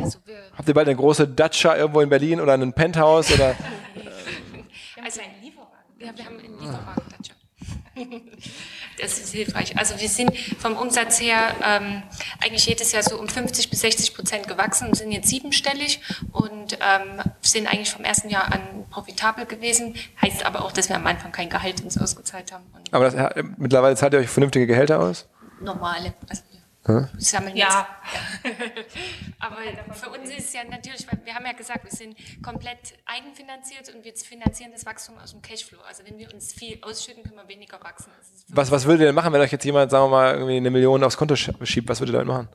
[0.00, 0.18] Also
[0.56, 3.54] Habt ihr bald eine große Dacia irgendwo in Berlin oder ein Penthouse oder?
[5.04, 5.70] also ein Lieferwagen.
[5.98, 7.34] Ja, wir haben einen Lieferwagen Dacia.
[9.00, 9.78] Das ist hilfreich.
[9.78, 12.02] Also wir sind vom Umsatz her ähm,
[12.42, 16.00] eigentlich jedes Jahr so um 50 bis 60 Prozent gewachsen und sind jetzt siebenstellig
[16.32, 19.94] und ähm, sind eigentlich vom ersten Jahr an profitabel gewesen.
[20.22, 22.64] Heißt aber auch, dass wir am Anfang kein Gehalt uns ausgezahlt haben.
[22.90, 25.28] aber das, mittlerweile zahlt ihr euch vernünftige Gehälter aus?
[25.60, 26.14] Normale.
[26.28, 26.42] Also
[27.18, 27.86] sammeln ja.
[29.38, 29.56] Aber
[29.94, 33.94] für uns ist es ja natürlich, weil wir haben ja gesagt, wir sind komplett eigenfinanziert
[33.94, 35.80] und wir finanzieren das Wachstum aus dem Cashflow.
[35.86, 38.10] Also wenn wir uns viel ausschütten, können wir weniger wachsen.
[38.48, 40.70] Was, was würdet ihr denn machen, wenn euch jetzt jemand, sagen wir mal, irgendwie eine
[40.70, 41.88] Million aufs Konto schiebt?
[41.88, 42.48] Was würdet ihr damit machen?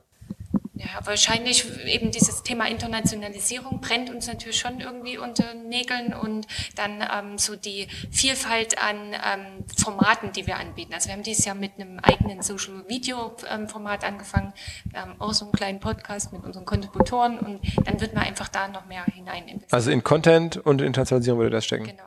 [0.82, 7.02] Ja, wahrscheinlich eben dieses Thema Internationalisierung brennt uns natürlich schon irgendwie unter Nägeln und dann
[7.02, 10.92] ähm, so die Vielfalt an ähm, Formaten, die wir anbieten.
[10.92, 14.52] Also wir haben dieses Jahr mit einem eigenen Social Video ähm, Format angefangen,
[14.92, 18.66] ähm, auch so einen kleinen Podcast mit unseren Kontributoren und dann wird man einfach da
[18.66, 19.72] noch mehr hinein investieren.
[19.72, 21.84] Also in Content und Internationalisierung würde das stecken?
[21.84, 22.04] Genau.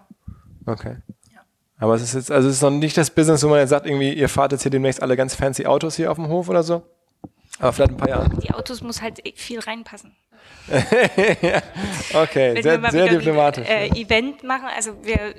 [0.65, 0.97] Okay.
[1.77, 3.85] Aber es ist jetzt, also es ist noch nicht das Business, wo man jetzt sagt,
[3.85, 6.63] irgendwie, ihr fahrt jetzt hier demnächst alle ganz fancy Autos hier auf dem Hof oder
[6.63, 6.83] so?
[7.59, 8.29] Aber vielleicht ein paar Jahre.
[8.41, 10.15] Die Autos muss halt viel reinpassen.
[12.13, 13.67] okay, sehr, sehr diplomatisch.
[13.67, 15.33] Ein, äh, Event machen, also wir,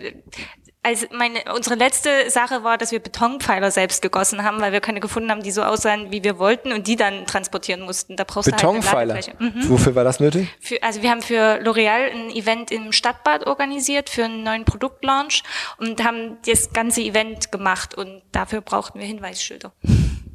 [0.86, 5.00] also meine, unsere letzte Sache war, dass wir Betonpfeiler selbst gegossen haben, weil wir keine
[5.00, 8.16] gefunden haben, die so aussahen, wie wir wollten und die dann transportieren mussten.
[8.16, 9.14] Da brauchst Betonpfeiler?
[9.14, 9.68] Du halt mhm.
[9.68, 10.48] Wofür war das nötig?
[10.60, 15.42] Für, also wir haben für L'Oreal ein Event im Stadtbad organisiert für einen neuen Produktlaunch
[15.78, 19.72] und haben das ganze Event gemacht und dafür brauchten wir Hinweisschilder.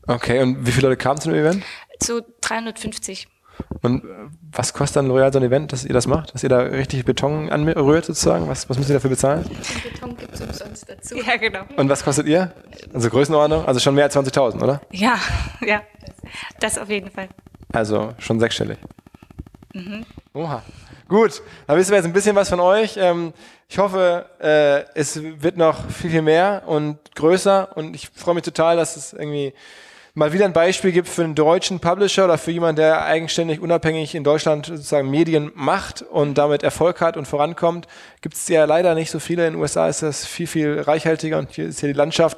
[0.08, 1.64] Okay, und wie viele Leute kamen zu dem Event?
[2.00, 3.28] Zu 350.
[3.82, 4.08] Und äh,
[4.52, 6.34] was kostet dann L'Oreal so ein Event, dass ihr das macht?
[6.34, 8.48] Dass ihr da richtig Beton anrührt sozusagen?
[8.48, 9.50] Was, was müsst ihr dafür bezahlen?
[9.84, 11.16] Beton gibt es umsonst dazu.
[11.18, 11.62] Ja, genau.
[11.78, 12.52] Und was kostet ihr?
[12.94, 13.66] Also Größenordnung?
[13.66, 14.82] Also schon mehr als 20.000, oder?
[14.92, 15.18] Ja,
[15.66, 15.82] ja.
[16.60, 17.30] Das auf jeden Fall.
[17.72, 18.78] Also schon sechsstellig.
[19.74, 20.06] Mhm.
[20.34, 20.64] Oha.
[21.08, 22.96] Gut, dann wissen wir jetzt ein bisschen was von euch.
[22.98, 23.34] Ähm,
[23.68, 28.44] ich hoffe, äh, es wird noch viel, viel mehr und größer und ich freue mich
[28.44, 29.54] total, dass es irgendwie
[30.14, 34.14] mal wieder ein Beispiel gibt für einen deutschen Publisher oder für jemanden, der eigenständig, unabhängig
[34.16, 37.88] in Deutschland sozusagen Medien macht und damit Erfolg hat und vorankommt,
[38.22, 39.48] gibt es ja leider nicht so viele.
[39.48, 42.38] In den USA ist das viel, viel reichhaltiger und hier ist hier die Landschaft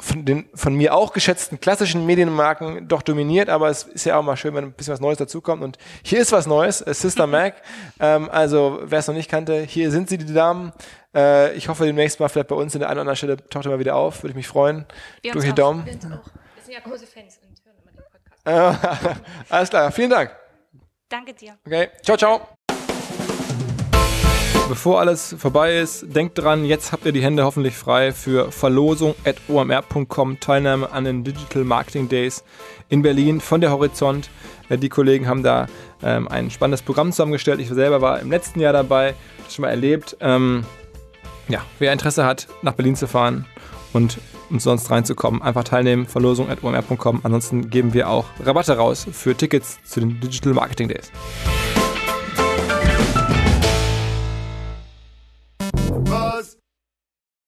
[0.00, 4.22] von den von mir auch geschätzten klassischen Medienmarken doch dominiert, aber es ist ja auch
[4.24, 5.62] mal schön, wenn ein bisschen was Neues dazukommt.
[5.62, 7.54] Und hier ist was Neues, äh, Sister Mac.
[8.00, 10.72] Ähm, also wer es noch nicht kannte, hier sind sie, die Damen.
[11.14, 13.66] Äh, ich hoffe demnächst mal vielleicht bei uns in der einen oder anderen Stelle taucht
[13.66, 14.86] er mal wieder auf, würde ich mich freuen.
[15.22, 15.86] Wir Durch die Daumen.
[15.86, 15.92] Wir
[16.66, 19.22] sind ja große Fans und hören immer den Podcast.
[19.48, 20.36] alles klar, vielen Dank.
[21.08, 21.56] Danke dir.
[21.64, 22.48] Okay, ciao, ciao.
[24.68, 29.14] Bevor alles vorbei ist, denkt dran, jetzt habt ihr die Hände hoffentlich frei für Verlosung
[29.24, 32.42] at omr.com, Teilnahme an den Digital Marketing Days
[32.88, 34.28] in Berlin von der Horizont.
[34.68, 35.68] Äh, die Kollegen haben da
[36.02, 37.60] ähm, ein spannendes Programm zusammengestellt.
[37.60, 39.14] Ich selber war im letzten Jahr dabei,
[39.44, 40.16] das schon mal erlebt.
[40.18, 40.66] Ähm,
[41.46, 43.46] ja, wer Interesse hat, nach Berlin zu fahren
[43.92, 44.18] und
[44.50, 45.42] umsonst reinzukommen.
[45.42, 47.20] Einfach teilnehmen, Verlosung at omr.com.
[47.22, 51.10] Ansonsten geben wir auch Rabatte raus für Tickets zu den Digital Marketing Days.